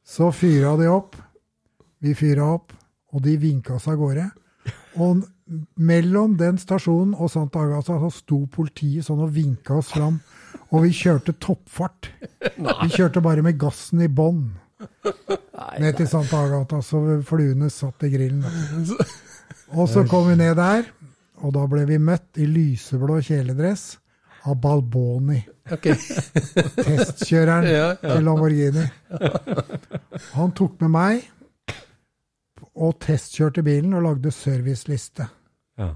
[0.00, 1.16] Så fyra de opp.
[2.00, 2.72] Vi fyra opp,
[3.12, 4.24] og de vinka oss av gårde.
[5.04, 5.26] Og
[5.76, 10.16] mellom den stasjonen og Santa Agatha så sto politiet sånn og vinka oss fram.
[10.72, 12.08] Og vi kjørte toppfart.
[12.56, 14.46] Vi kjørte bare med gassen i bånn
[15.80, 18.44] ned til Santa Agatha så fluene satt i grillen.
[19.78, 20.86] Og så kom vi ned der,
[21.44, 23.96] og da ble vi møtt i lyseblå kjeledress
[24.46, 25.96] av Balboni, Okay.
[26.86, 28.12] testkjøreren Ja, ja.
[28.14, 28.84] til Lamborghini.
[30.36, 31.24] Han tok med meg
[32.76, 35.26] og testkjørte bilen og lagde serviceliste.
[35.80, 35.88] Ja.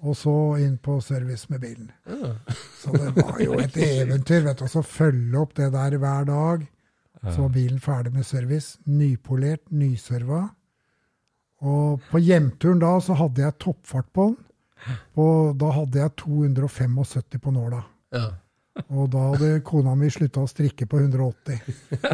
[0.00, 0.32] Og så
[0.64, 1.90] inn på service med bilen.
[2.80, 4.46] Så det var jo et eventyr.
[4.46, 6.64] vet du, å så følge opp det der hver dag.
[7.20, 8.78] Så var bilen ferdig med service.
[8.88, 10.46] Nypolert, nyserva.
[11.60, 14.38] Og på hjemturen da så hadde jeg toppfart på den.
[15.20, 17.82] Og da hadde jeg 275 på nåla.
[18.16, 18.30] Ja.
[18.88, 21.58] Og da hadde kona mi slutta å strikke på 180.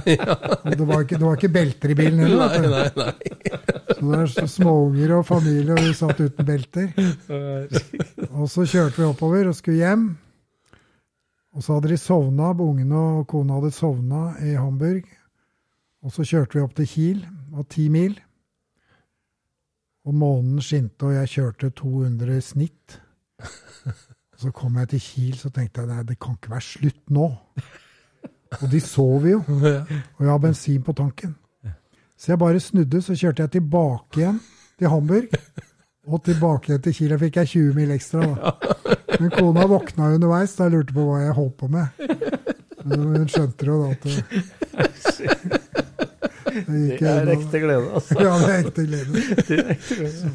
[0.67, 2.51] Og det var, ikke, det var ikke belter i bilen heller.
[2.51, 3.77] Nei, nei, nei.
[3.97, 6.91] Så det er småunger og familie, og vi satt uten belter.
[8.33, 10.09] Og så kjørte vi oppover og skulle hjem.
[11.57, 15.07] Og så hadde de sovna, ungene og kona hadde sovna i Hamburg.
[16.05, 18.19] Og så kjørte vi opp til Kiel, det var ti mil.
[20.07, 23.01] Og månen skinte, og jeg kjørte 200 i snitt.
[24.37, 27.27] Så kom jeg til Kiel, så tenkte jeg nei, det kan ikke være slutt nå.
[28.61, 29.41] Og de sover jo.
[30.17, 31.35] Og jeg har bensin på tanken.
[32.17, 34.39] Så jeg bare snudde, så kjørte jeg tilbake igjen
[34.79, 35.35] til Hamburg.
[36.07, 37.15] Og tilbake igjen til Kiel.
[37.17, 38.55] Da fikk jeg 20 mil ekstra, da.
[39.17, 41.87] Men kona våkna underveis da jeg lurte på hva jeg holdt på med.
[42.87, 44.03] Men hun skjønte jo da at
[46.65, 48.15] det, er ekte glede, altså.
[48.23, 49.11] Ja, det er ekte glede.
[49.49, 50.27] Det er ekte glede.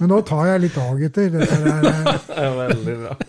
[0.00, 1.26] Men nå tar jeg litt av, gutter.
[1.34, 1.62] Dette er,
[2.28, 3.12] Det er veldig bra.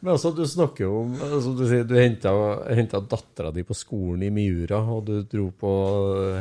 [0.00, 2.30] Men altså, du snakker jo om altså, Du sier du henta,
[3.10, 5.72] dattera di på skolen i Miura, og du dro på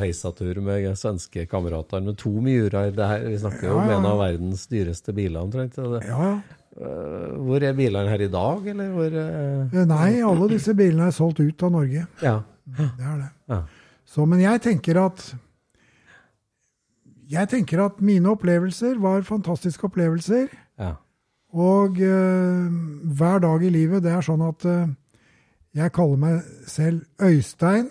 [0.02, 2.94] heisatur med svenske kamerater med to Miuraer.
[2.96, 4.00] Her- Vi snakker jo om Ja, ja.
[4.00, 5.78] en av verdens dyreste biler, omtrent.
[5.78, 6.32] ja, ja.
[6.78, 11.08] Eh, Hvor er bilene her i dag, eller hvor eh, Eh, Nei, alle disse bilene
[11.08, 12.06] er solgt ut av Norge.
[12.22, 12.36] Ja.
[12.68, 13.30] Det er det.
[13.50, 13.62] Ja.
[14.06, 15.36] Så, men jeg tenker at
[17.30, 20.48] Jeg tenker at mine opplevelser var fantastiske opplevelser.
[20.80, 20.94] ja.
[21.58, 22.68] Og uh,
[23.18, 24.90] hver dag i livet, det er sånn at uh,
[25.74, 27.88] jeg kaller meg selv Øystein.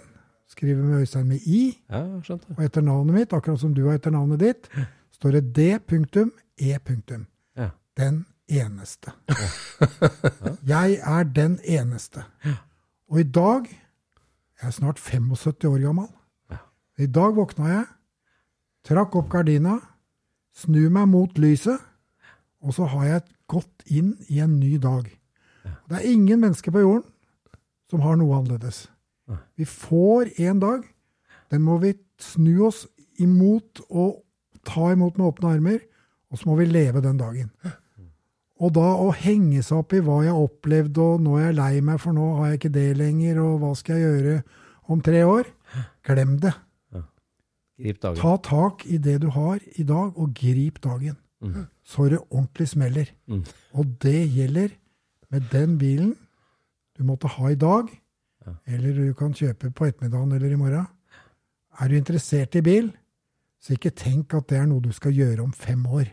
[0.52, 1.62] Skriver med Øystein med I.
[1.90, 2.02] ja.
[2.56, 4.68] Og etter navnet mitt, akkurat som du har etter navnet ditt,
[5.16, 6.30] står det D punktum
[6.60, 7.24] E punktum.
[7.56, 7.70] Ja.
[7.96, 9.12] Den eneste.
[10.66, 12.24] Jeg er den eneste.
[13.08, 13.66] Og i dag
[14.56, 16.06] Jeg er snart 75 år gammel.
[16.98, 17.84] I dag våkna jeg,
[18.88, 19.74] trakk opp gardina,
[20.56, 21.76] snur meg mot lyset,
[22.64, 25.04] og så har jeg gått inn i en ny dag.
[25.90, 27.04] Det er ingen mennesker på jorden
[27.90, 28.86] som har noe annerledes.
[29.60, 30.86] Vi får en dag.
[31.50, 32.86] Den må vi snu oss
[33.22, 34.22] imot og
[34.66, 35.82] ta imot med åpne armer,
[36.30, 37.52] og så må vi leve den dagen.
[38.56, 41.72] Og da å henge seg opp i hva jeg opplevde, og nå er jeg lei
[41.84, 44.36] meg, for nå har jeg ikke det lenger, og hva skal jeg gjøre
[44.92, 45.50] om tre år?
[46.06, 46.54] Glem det.
[47.76, 48.16] Grip dagen.
[48.22, 51.18] Ta tak i det du har i dag, og grip dagen.
[51.84, 53.10] Så det ordentlig smeller.
[53.28, 53.44] Mm.
[53.76, 54.72] Og det gjelder
[55.30, 56.14] med den bilen
[56.96, 57.90] du måtte ha i dag,
[58.64, 60.86] eller du kan kjøpe på ettermiddagen eller i morgen.
[61.76, 62.88] Er du interessert i bil,
[63.60, 66.08] så ikke tenk at det er noe du skal gjøre om fem år.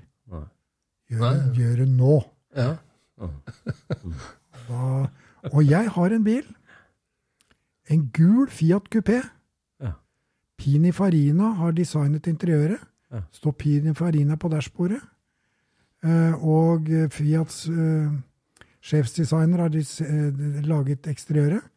[1.13, 2.17] Gjør, gjør det nå.
[2.55, 2.77] Ja.
[4.67, 5.07] Da,
[5.51, 6.43] og jeg har en bil.
[7.91, 9.19] En gul Fiat Coupé.
[9.81, 9.91] Ja.
[10.57, 12.79] Pininfarina har designet interiøret.
[13.11, 13.23] Ja.
[13.31, 15.01] Står Pininfarina på dashbordet.
[16.03, 18.11] Eh, og Fiats eh,
[18.83, 21.69] sjefsdesigner har eh, laget eksteriøret.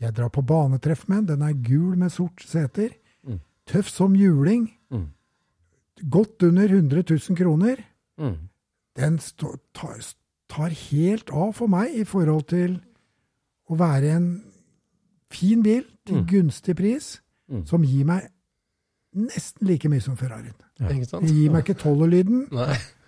[0.00, 1.40] Jeg drar på banetreff med den.
[1.40, 2.92] Den er gul med sort seter.
[3.26, 3.40] Mm.
[3.66, 4.68] Tøff som juling.
[4.90, 5.08] Mm.
[6.10, 7.76] Godt under 100 000 kroner
[8.18, 8.36] Mm.
[8.96, 9.98] Den tar,
[10.48, 12.76] tar helt av for meg i forhold til
[13.70, 14.28] å være en
[15.30, 16.26] fin bil til Mm.
[16.28, 17.20] gunstig pris,
[17.50, 17.66] Mm.
[17.66, 18.28] som gir meg
[19.14, 20.54] nesten like mye som Ferrarien.
[20.80, 20.88] Ja.
[20.88, 22.48] Den gir meg ikke tolverlyden,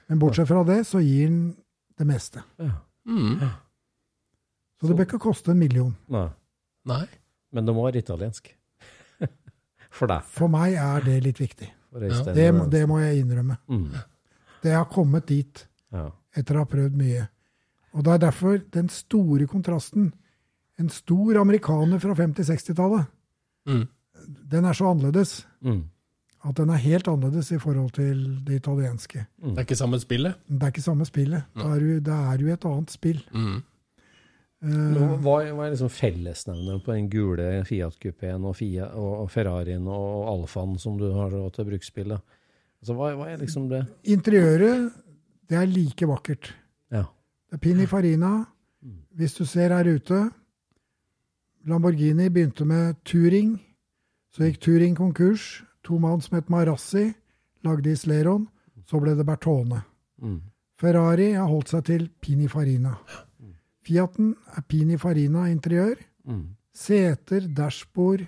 [0.09, 1.57] men bortsett fra det, så gir den
[1.99, 2.43] det meste.
[2.59, 2.71] Ja.
[3.07, 3.41] Mm.
[4.81, 5.97] Så det bør ikke koste en million.
[6.09, 6.29] Nei.
[6.85, 7.07] Nei.
[7.53, 8.51] Men det må være italiensk.
[9.91, 10.23] For deg.
[10.25, 11.71] For meg er det litt viktig.
[12.35, 13.57] Det, må- det må jeg innrømme.
[13.69, 13.95] Mm.
[14.63, 15.67] Det har kommet dit
[15.97, 16.11] Ja.
[16.37, 17.27] etter å ha prøvd mye.
[17.97, 20.11] Og det er derfor den store kontrasten.
[20.79, 23.07] En stor amerikaner fra 50-60-tallet,
[23.67, 23.87] Mm.
[24.51, 25.85] den er så annerledes Mm.
[26.45, 29.27] at den er helt annerledes i forhold til det italienske.
[29.41, 30.35] Det er ikke samme spillet?
[30.49, 31.45] Det er ikke samme spillet.
[31.57, 33.23] Det er jo, det er jo et annet spill.
[33.33, 33.63] Mm.
[34.63, 39.31] Men Eh, Hva, hva er liksom fellesnevneren på den gule Fiat-kupeen og, Fiat, og, og
[39.31, 42.09] Ferrarien og Alfaen som du har til bruksspill?
[42.09, 42.19] da?
[42.81, 44.93] Altså, hva, hva er liksom det interiøret,
[45.49, 46.55] det er like vakkert.
[46.91, 47.07] Ja.
[47.51, 48.33] Det er Pininfarina.
[49.17, 50.31] Hvis du ser her ute
[51.67, 53.57] Lamborghini begynte med Turing.
[54.31, 55.65] Så gikk Turing konkurs.
[55.85, 57.13] To mann som het Marassi,
[57.65, 58.49] lagde Isleron.
[58.87, 59.83] Så ble det Bertone.
[60.23, 60.41] Mm.
[60.79, 62.95] Ferrari har holdt seg til Pininfarina.
[63.87, 65.97] Fiaten er Pininfarina interiør.
[66.27, 66.57] Mm.
[66.75, 68.27] Seter, dashbord,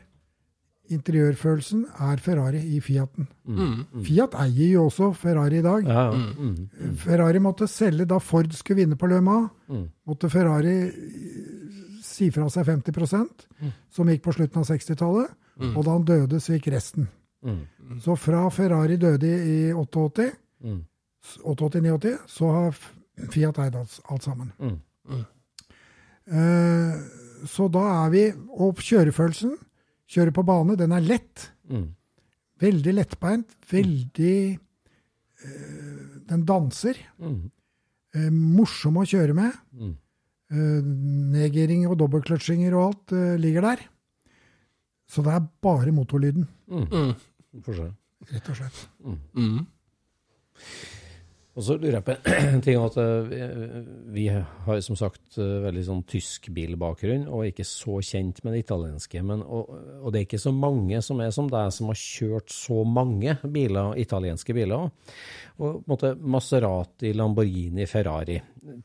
[0.95, 3.26] interiørfølelsen er Ferrari i Fiaten.
[3.47, 4.03] Mm.
[4.07, 5.84] Fiat eier jo også Ferrari i dag.
[5.89, 6.32] Ja, ja.
[6.39, 6.95] Mm.
[7.03, 9.51] Ferrari måtte selge da Ford skulle vinne på Le Mans.
[9.68, 9.86] Mm.
[10.09, 13.47] Måtte Ferrari eh, si fra seg 50%
[13.95, 15.34] som gikk på slutten av 60-tallet.
[15.74, 17.09] Og da han døde, så gikk resten.
[17.43, 17.61] Mm.
[18.05, 20.80] Så fra Ferrari døde i 88, Mm.
[21.47, 22.78] 88-89, så har
[23.30, 24.49] Fiat eid alt, alt sammen.
[24.59, 24.78] Mm.
[26.28, 26.95] Eh,
[27.49, 28.22] så da er vi
[28.59, 29.55] Og kjørefølelsen,
[30.09, 31.51] kjøre på bane, den er lett.
[31.69, 31.87] Mm.
[32.59, 33.53] Veldig lettbeint.
[33.71, 36.99] Veldig eh, Den danser.
[37.23, 37.51] Mm.
[38.17, 39.53] Eh, morsom å kjøre med.
[39.77, 39.93] Mm.
[40.49, 40.81] Eh,
[41.37, 43.85] nedgiring og dobbeltkløtsjinger og alt eh, ligger der.
[45.09, 46.85] Så det er bare motorlyden, Mm.
[46.93, 47.15] Mm.
[48.29, 48.81] Rett og slett.
[49.33, 49.63] Mm.
[51.59, 53.79] Og så lurer jeg på en ting at eh,
[54.15, 58.55] vi har som sagt eh, veldig sånn tysk bilbakgrunn, og er ikke så kjent med
[58.55, 59.23] det italienske.
[59.27, 62.55] Men, og, og det er ikke så mange som er som deg, som har kjørt
[62.55, 64.87] så mange biler, italienske biler.
[65.59, 68.39] Og måte Maserati, Lamborghini, Ferrari.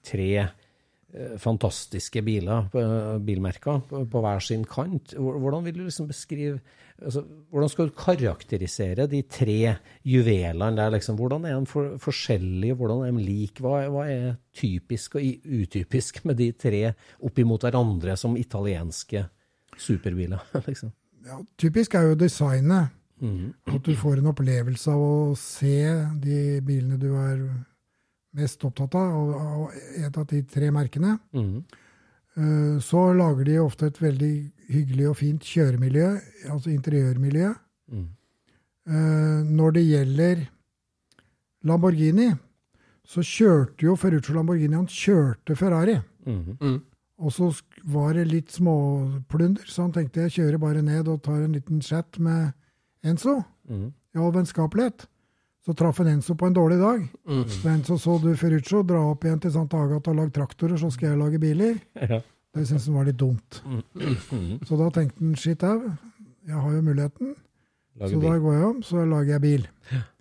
[0.10, 2.74] Tre eh, fantastiske biler,
[3.22, 5.14] bilmerker, på hver sin kant.
[5.14, 6.58] Hvordan vil du liksom beskrive
[7.04, 7.24] altså,
[7.54, 9.76] Hvordan skal du karakterisere de tre
[10.08, 10.89] juvelene der?
[10.95, 11.18] Liksom?
[11.20, 13.62] Hvordan er de for, forskjellige, hvordan er de like?
[13.64, 19.26] Hva, hva, er typisk og utypisk med de tre oppimot hverandre som italienske
[19.78, 20.41] superbiler?
[20.68, 20.93] liksom?
[21.28, 22.91] Ja, typisk er jo designet.
[23.24, 23.54] Mm.
[23.72, 25.78] At du får en opplevelse av å se
[26.20, 27.45] de bilene du er
[28.36, 31.16] mest opptatt av, av et av de tre merkene.
[31.38, 31.62] Mm.
[32.38, 34.34] Eh, så lager de ofte et veldig
[34.74, 36.08] hyggelig og fint kjøremiljø,
[36.50, 37.52] altså interiørmiljø.
[37.94, 38.08] Mm.
[38.88, 40.42] Eh, når det gjelder
[41.64, 42.32] Lamborghini,
[43.06, 46.00] så kjørte jo Ferruccio Lamborghini han kjørte Ferrari.
[46.26, 46.58] Mm.
[46.60, 46.82] Mm.
[47.24, 47.52] Og så
[47.86, 51.82] var det litt småplunder, så han tenkte jeg kjører bare ned og tar en liten
[51.84, 52.52] chat med
[53.06, 53.42] Enzo.
[53.70, 53.92] Mm.
[54.16, 55.06] Ja, vennskapelighet.
[55.64, 57.03] Så traff en Enzo på en dårlig dag.
[57.28, 57.43] Mm.
[57.49, 61.14] Så Enzo så du Ferruccio, dra opp igjen til Sant'Agata og lage traktorer, så skal
[61.14, 61.78] jeg lage biler.
[61.95, 62.20] Ja.
[62.53, 63.61] Det syntes han var litt dumt.
[63.66, 64.59] Mm.
[64.68, 65.88] Så da tenkte han shit au,
[66.45, 67.32] jeg har jo muligheten.
[67.97, 68.30] Lager så bil.
[68.30, 69.68] da går jeg om, så lager jeg bil.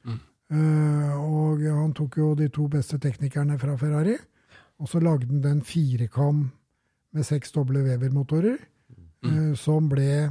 [0.05, 0.20] Mm.
[0.53, 4.16] Uh, og han tok jo de to beste teknikerne fra Ferrari,
[4.78, 6.47] og så lagde han den firekam
[7.12, 8.57] med seks doble Weber-motorer,
[9.26, 10.30] uh, som ble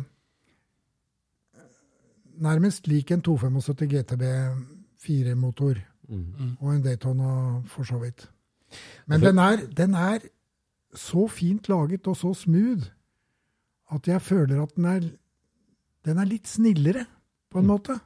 [2.41, 4.24] nærmest lik en 275 GTB
[5.06, 5.82] 4-motor.
[6.12, 6.56] Mm.
[6.60, 7.32] Og en Daytona,
[7.72, 8.28] for så vidt.
[9.08, 10.24] Men den er, den er
[10.95, 12.88] så fint laget og så smooth
[13.91, 15.08] at jeg føler at den er,
[16.06, 17.06] den er litt snillere,
[17.52, 17.72] på en mm.
[17.72, 17.97] måte.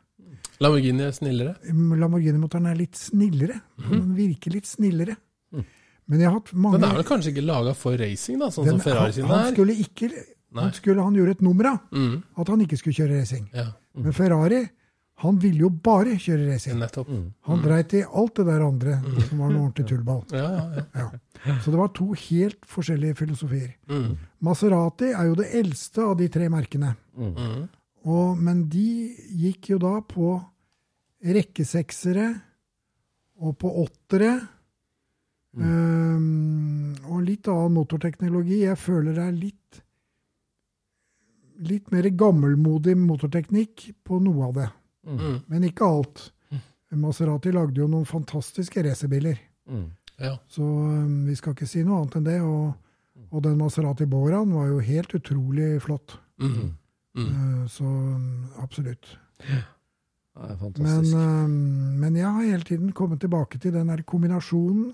[0.63, 1.55] Lamborghini er snillere?
[1.69, 3.59] Lamborghini-motoren er litt snillere.
[3.81, 3.91] Mm.
[3.91, 5.17] Den virker litt snillere.
[5.53, 5.65] Mm.
[6.05, 8.67] Men jeg har hatt mange Den er vel kanskje ikke laga for racing, da, sånn
[8.69, 9.33] den, som Ferrari sin er?
[9.33, 10.09] Han skulle ikke
[10.55, 12.15] han, skulle, han gjorde et nummer av mm.
[12.39, 13.47] at han ikke skulle kjøre racing.
[13.53, 13.67] Ja.
[13.95, 14.05] Mm.
[14.05, 14.61] Men Ferrari
[15.23, 16.79] han ville jo bare kjøre racing.
[16.81, 17.07] Nettopp.
[17.07, 17.27] Mm.
[17.47, 19.21] Han dreit i alt det der andre mm.
[19.29, 20.23] som var noe ordentlig tullball.
[20.35, 21.05] Ja, ja,
[21.45, 21.55] ja.
[21.63, 23.71] Så det var to helt forskjellige filosofier.
[23.87, 24.17] Mm.
[24.43, 26.91] Maserati er jo det eldste av de tre merkene.
[27.15, 27.31] Mm.
[27.31, 27.63] mm.
[28.05, 30.35] Og, men de gikk jo da på
[31.25, 32.27] rekkeseksere
[33.41, 34.35] og på åttere.
[35.55, 38.61] Um, og litt annen motorteknologi.
[38.67, 39.81] Jeg føler det er litt
[41.65, 44.67] litt mer gammelmodig motorteknikk på noe av det.
[45.05, 45.19] Mm.
[45.19, 45.37] mm.
[45.47, 46.31] Men ikke alt.
[46.95, 49.39] Maserati lagde jo noen fantastiske racerbiler.
[49.69, 49.85] Mm.
[50.21, 50.37] Ja.
[50.47, 52.39] Så um, vi skal ikke si noe annet enn det.
[52.45, 52.73] Og,
[53.29, 56.17] og den Maserati Boraen var jo helt utrolig flott.
[56.41, 56.75] Mm.
[57.15, 59.15] Uh, så um, absolutt.
[59.43, 59.63] Ja.
[60.35, 61.15] Det er fantastisk.
[61.15, 61.51] Men, um,
[62.01, 64.89] men, jeg har hele tiden kommet tilbake til den der kombinasjonen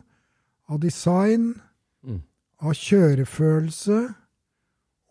[0.69, 1.55] av design,
[2.05, 2.21] mm.
[2.61, 4.03] av kjørefølelse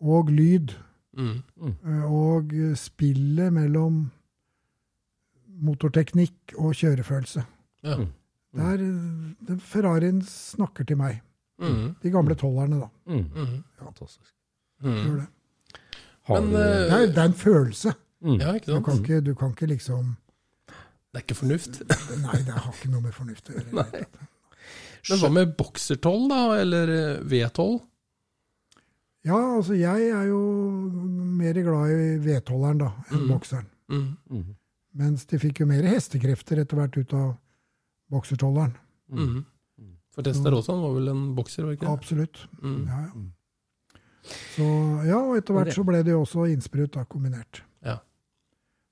[0.01, 0.73] og lyd.
[1.11, 1.43] Mm.
[1.59, 4.05] Uh, og spillet mellom
[5.61, 7.43] motorteknikk og kjørefølelse.
[7.85, 7.97] Ja.
[7.97, 8.07] Mm.
[8.57, 8.81] Der,
[9.47, 11.21] den Ferrarien snakker til meg.
[11.61, 11.93] Mm.
[12.03, 12.89] De gamle tollerne, da.
[13.05, 13.25] Mm.
[13.35, 13.53] mm.
[13.79, 13.85] Ja.
[13.85, 14.33] Fantastisk.
[14.83, 14.95] Mm.
[14.95, 15.27] Gjør det.
[16.29, 17.93] Men, du, eh, det, er, det, er, en følelse.
[18.21, 18.39] Mm.
[18.39, 18.75] Ja, ikke sant?
[18.75, 20.15] Du kan ikke, du kan ikke, liksom
[20.67, 21.81] Det er ikke fornuft?
[22.25, 23.85] nei, det har ikke noe med fornuft å gjøre.
[25.09, 26.41] Men hva med boksertoll, da?
[26.61, 27.79] Eller eh, V12?
[29.27, 30.39] Ja, altså jeg er jo
[31.37, 33.67] mer glad i V12-eren da, enn bokseren.
[33.91, 34.55] Mm.
[34.97, 37.29] Mens de fikk jo mer hestekrefter etter hvert ut av
[38.11, 38.73] boksertolleren.
[39.11, 39.43] Mm.
[39.79, 39.93] Mm.
[40.11, 41.63] For Testarosaen var vel en bokser?
[41.63, 41.93] var ikke det?
[41.93, 42.41] Absolutt.
[42.61, 42.81] Mm.
[42.87, 43.21] Ja, ja.
[44.55, 44.65] Så,
[45.07, 47.63] ja, og etter hvert så ble det jo også innsprut da, kombinert.
[47.85, 47.97] Ja.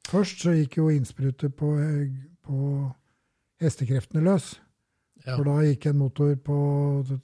[0.10, 1.76] Først så gikk jo innsprutet på,
[2.48, 2.72] på
[3.62, 4.56] hestekreftene løs.
[5.26, 5.36] Ja.
[5.36, 6.58] For da gikk en motor på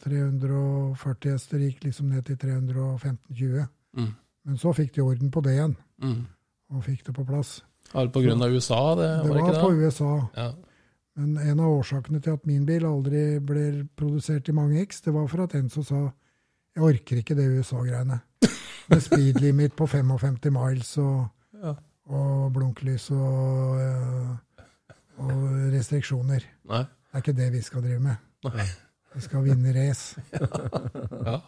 [0.04, 3.70] 340 hester gikk liksom ned til 315-20.
[3.96, 4.12] Mm.
[4.46, 6.20] Men så fikk de orden på det igjen, mm.
[6.76, 7.58] og fikk det på plass.
[7.94, 8.48] Var det pga.
[8.50, 8.82] USA?
[8.96, 10.12] Det, det var, var på USA.
[10.36, 10.52] Ja.
[11.16, 13.66] Men en av årsakene til at min bil aldri ble
[13.96, 16.02] produsert i mange X, det var for at en som sa
[16.76, 18.20] jeg orker ikke det USA-greiene.
[18.92, 21.30] Med speed limit på 55 miles og,
[21.64, 21.72] ja.
[22.12, 24.66] og blunklys og, eh,
[25.24, 26.44] og, restriksjoner.
[26.70, 26.84] Nei.
[26.84, 28.20] Det er ikke det vi skal drive med.
[28.44, 28.66] Nei.
[29.16, 30.20] Vi skal vinne race.
[31.30, 31.40] ja.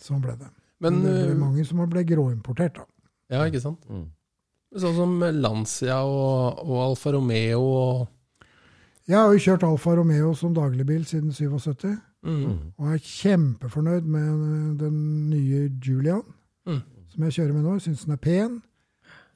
[0.00, 0.48] Sånn ble det.
[0.80, 2.88] Men, Men det ble eh, mange som ble gråimportert, da.
[3.36, 3.84] Ja, ikke sant?
[3.92, 4.08] Mm.
[4.72, 8.06] Sånn som Lancia og, og Alfa Romeo og
[9.10, 11.90] Jeg har jo kjørt Alfa Romeo som dagligbil siden 77,
[12.24, 12.44] mm.
[12.78, 14.98] og er kjempefornøyd med den
[15.28, 16.22] nye Julian
[16.68, 16.80] mm.
[17.12, 17.78] som jeg kjører med nå.
[17.82, 18.60] Syns den er pen.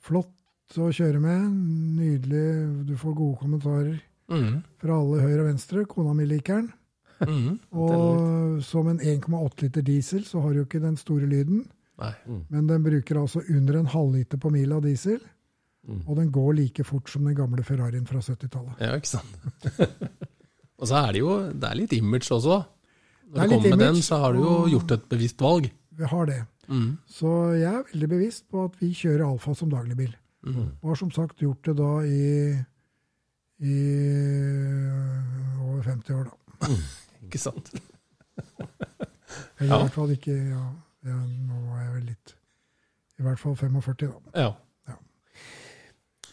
[0.07, 1.51] Flott å kjøre med.
[1.99, 2.47] Nydelig.
[2.89, 4.63] Du får gode kommentarer Mm.
[4.83, 5.85] fra alle høyre og venstre.
[5.87, 6.73] Kona mi liker den.
[7.23, 7.59] Mm.
[7.73, 11.65] Og som en 1,8 liter diesel så har du jo ikke den store lyden.
[11.97, 12.13] Nei.
[12.53, 15.21] Men den bruker altså under en halvliter på mila diesel.
[16.07, 18.81] Og den går like fort som den gamle Ferrarien fra 70-tallet.
[18.83, 19.69] Ja, ikke sant.
[20.81, 22.59] og så er det jo det er litt image også.
[23.27, 25.71] Det Når du kommer med den, så har du jo gjort et bevisst valg.
[25.97, 26.41] Vi har det.
[26.69, 26.89] Mm.
[27.07, 30.11] Så jeg er veldig bevisst på at vi kjører Alfa som dagligbil.
[30.47, 30.59] Mm.
[30.83, 32.27] Og har som sagt gjort det da i,
[33.63, 33.77] i
[35.63, 36.75] over 50 år, da.
[37.27, 37.71] Ikke sant?
[39.59, 39.77] Eller Ja.
[39.79, 40.65] i hvert fall ikke ja,
[41.07, 42.37] ja, Nå er jeg vel litt
[43.17, 44.47] I hvert fall 45, da.
[44.47, 44.55] Ja.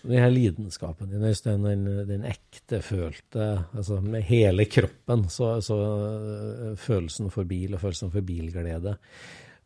[0.04, 6.74] Den her lidenskapen din, Øystein, den, den ektefølte altså Med hele kroppen, så, så øh,
[6.76, 8.98] følelsen for bil og følelsen for bilglede.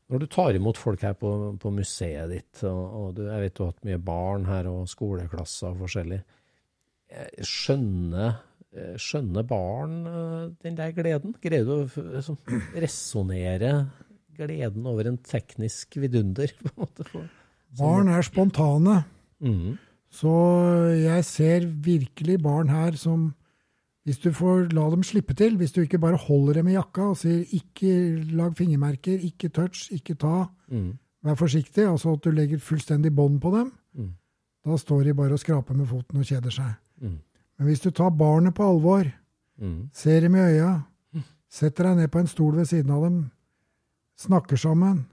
[0.07, 3.55] Når du tar imot folk her på, på museet ditt, og, og du, jeg vet
[3.57, 6.19] du har hatt mye barn her og skoleklasser og forskjellig,
[7.11, 8.37] eh, skjønner,
[8.77, 11.33] eh, skjønner barn eh, den der gleden?
[11.43, 11.81] Greier du å
[12.13, 12.37] liksom,
[12.77, 13.73] resonnere
[14.37, 16.51] gleden over en teknisk vidunder?
[16.63, 17.27] på en måte?
[17.77, 19.03] Barn er spontane.
[19.43, 19.75] Mm.
[20.09, 20.31] Så
[20.95, 23.33] jeg ser virkelig barn her som
[24.07, 27.09] Hvis du får la dem slippe til, hvis du ikke bare holder dem i jakka
[27.11, 30.93] og sier 'ikke lag fingermerker, ikke touch, ikke ta', mm.
[31.25, 34.13] vær forsiktig, altså at du legger fullstendig bånd på dem, Mm.
[34.65, 36.73] da står de bare og skraper med foten og kjeder seg.
[37.01, 37.19] Mm.
[37.59, 39.11] Men hvis du tar barnet på alvor,
[39.59, 39.89] Mhm.
[39.93, 40.81] ser dem i øya,
[41.49, 43.31] setter deg ned på en stol ved siden av dem,
[44.17, 45.05] snakker sammen,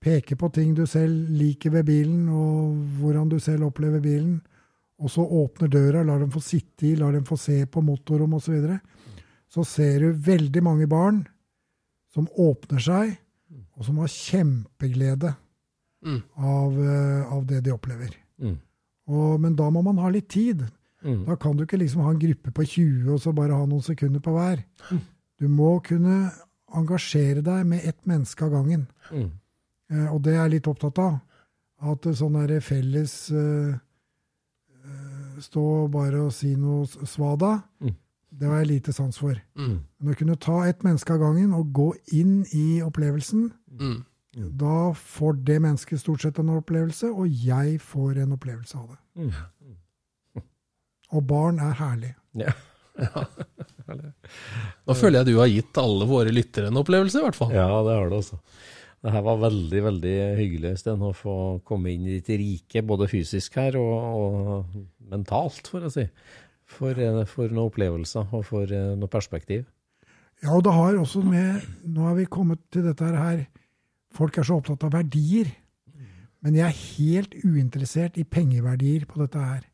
[0.00, 4.38] peker på ting du selv liker ved bilen, og hvordan du selv opplever bilen,
[5.00, 8.34] og så åpner døra, lar dem få sitte i, lar dem få se på motorrom
[8.36, 8.80] osv., så, videre,
[9.50, 11.22] så ser du veldig mange barn
[12.14, 13.14] som åpner seg,
[13.76, 15.36] og som har kjempeglede
[16.00, 16.22] Mm.
[16.36, 18.14] av, eh, av det de opplever.
[18.40, 18.54] Mm.
[19.12, 20.62] Og, men da må man ha litt tid.
[21.04, 21.26] Mm.
[21.26, 23.84] Da kan du ikke liksom ha en gruppe på 20 og så bare ha noen
[23.84, 24.62] sekunder på hver.
[25.36, 26.30] Du må kunne
[26.74, 28.86] engasjere deg med ett menneske av gangen.
[29.10, 29.30] Mm.
[29.90, 31.20] Eh, og det er jeg litt opptatt av.
[31.82, 33.74] At sånn der felles eh,
[34.84, 37.94] eh, Stå bare og si noe svada, Mm.
[38.38, 39.34] det har jeg lite sans for.
[39.56, 39.78] Mm.
[40.00, 44.04] Men å kunne ta ett menneske av gangen og gå inn i opplevelsen, Mm.
[44.56, 48.98] da får det mennesket stort sett en opplevelse, og jeg får en opplevelse av det.
[49.16, 49.32] Mm.
[51.12, 52.14] Og barn er herlig.
[52.34, 52.52] Ja.
[54.86, 57.54] Nå føler jeg du har gitt alle våre lyttere en opplevelse, i hvert fall.
[57.56, 58.40] ja, det har du altså.
[59.00, 61.34] Det her var veldig, veldig hyggelig, Sten, å få
[61.64, 64.74] komme inn i ditt rike, både fysisk her og, og
[65.12, 66.04] mentalt, for å si.
[66.70, 69.64] For, eh, for noen opplevelser og for eh, noe perspektiv.
[70.44, 73.42] Ja, og det har også med Nå har vi kommet til dette her
[74.16, 75.50] Folk er så opptatt av verdier.
[76.40, 79.66] Men jeg er helt uinteressert i pengeverdier på dette her.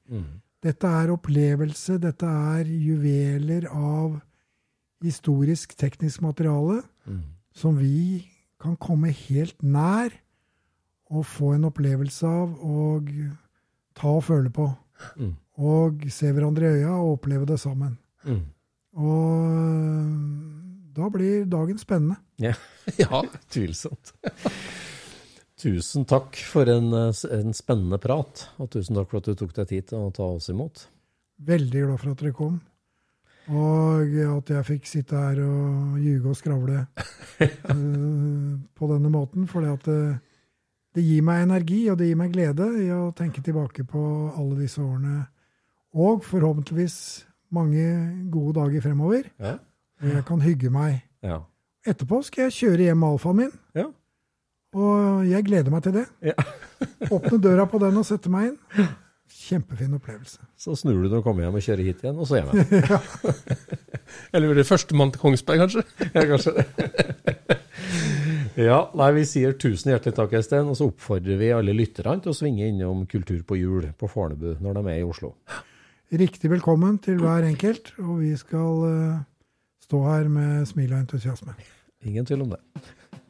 [0.67, 4.17] Dette er opplevelse, dette er juveler av
[5.05, 6.81] historisk, teknisk materiale
[7.57, 8.27] som vi
[8.61, 10.13] kan komme helt nær
[11.13, 13.11] og få en opplevelse av og
[13.97, 14.67] ta og føle på.
[15.17, 15.35] Mm.
[15.63, 17.99] Og se hverandre i øya og oppleve det sammen.
[18.27, 18.43] Mm.
[18.97, 19.27] Og
[20.97, 22.17] da blir dagen spennende.
[22.41, 22.55] Ja.
[23.03, 23.23] Ja.
[23.51, 24.15] Tvilsomt.
[25.57, 29.55] Tusen takk for en, eh, en spennende prat, og tusen takk for at du tok
[29.57, 30.87] deg tid til å ta oss imot.
[31.41, 32.61] Veldig glad for at dere kom.
[33.47, 36.81] Og at jeg fikk sitte her og ljuge og skravle
[37.47, 39.47] eh, på denne måten.
[39.49, 40.19] For det,
[40.97, 44.03] det gir meg energi, og det gir meg glede i å tenke tilbake på
[44.35, 45.23] alle disse årene.
[45.97, 46.99] Og forhåpentligvis
[47.57, 47.85] mange
[48.33, 49.31] gode dager fremover.
[49.39, 49.57] Ja.
[50.03, 51.05] Og jeg kan hygge meg.
[51.25, 51.45] Ja.
[51.87, 53.55] Etterpå skal jeg kjøre hjem med alfaen min.
[53.79, 53.87] Ja.
[54.77, 56.07] Og jeg gleder meg til det.
[56.33, 56.37] Ja.
[57.15, 58.89] Åpne døra på den og sette meg inn.
[59.37, 60.41] Kjempefin opplevelse.
[60.59, 63.61] Så snur du når du kommer hjem og kjører hit igjen, og så hjem igjen.
[64.35, 65.85] Eller blir det førstemann til Kongsberg, kanskje?
[66.13, 66.67] Ja, kanskje det.
[68.67, 72.33] ja, nei, vi sier tusen hjertelig takk, Øystein, og så oppfordrer vi alle lytterne til
[72.33, 75.33] å svinge innom Kultur på hjul på Fornebu når de er i Oslo.
[76.17, 79.17] Riktig velkommen til hver enkelt, og vi skal eh,
[79.89, 81.57] stå her med smil og entusiasme.
[82.07, 82.61] Ingen tvil om det.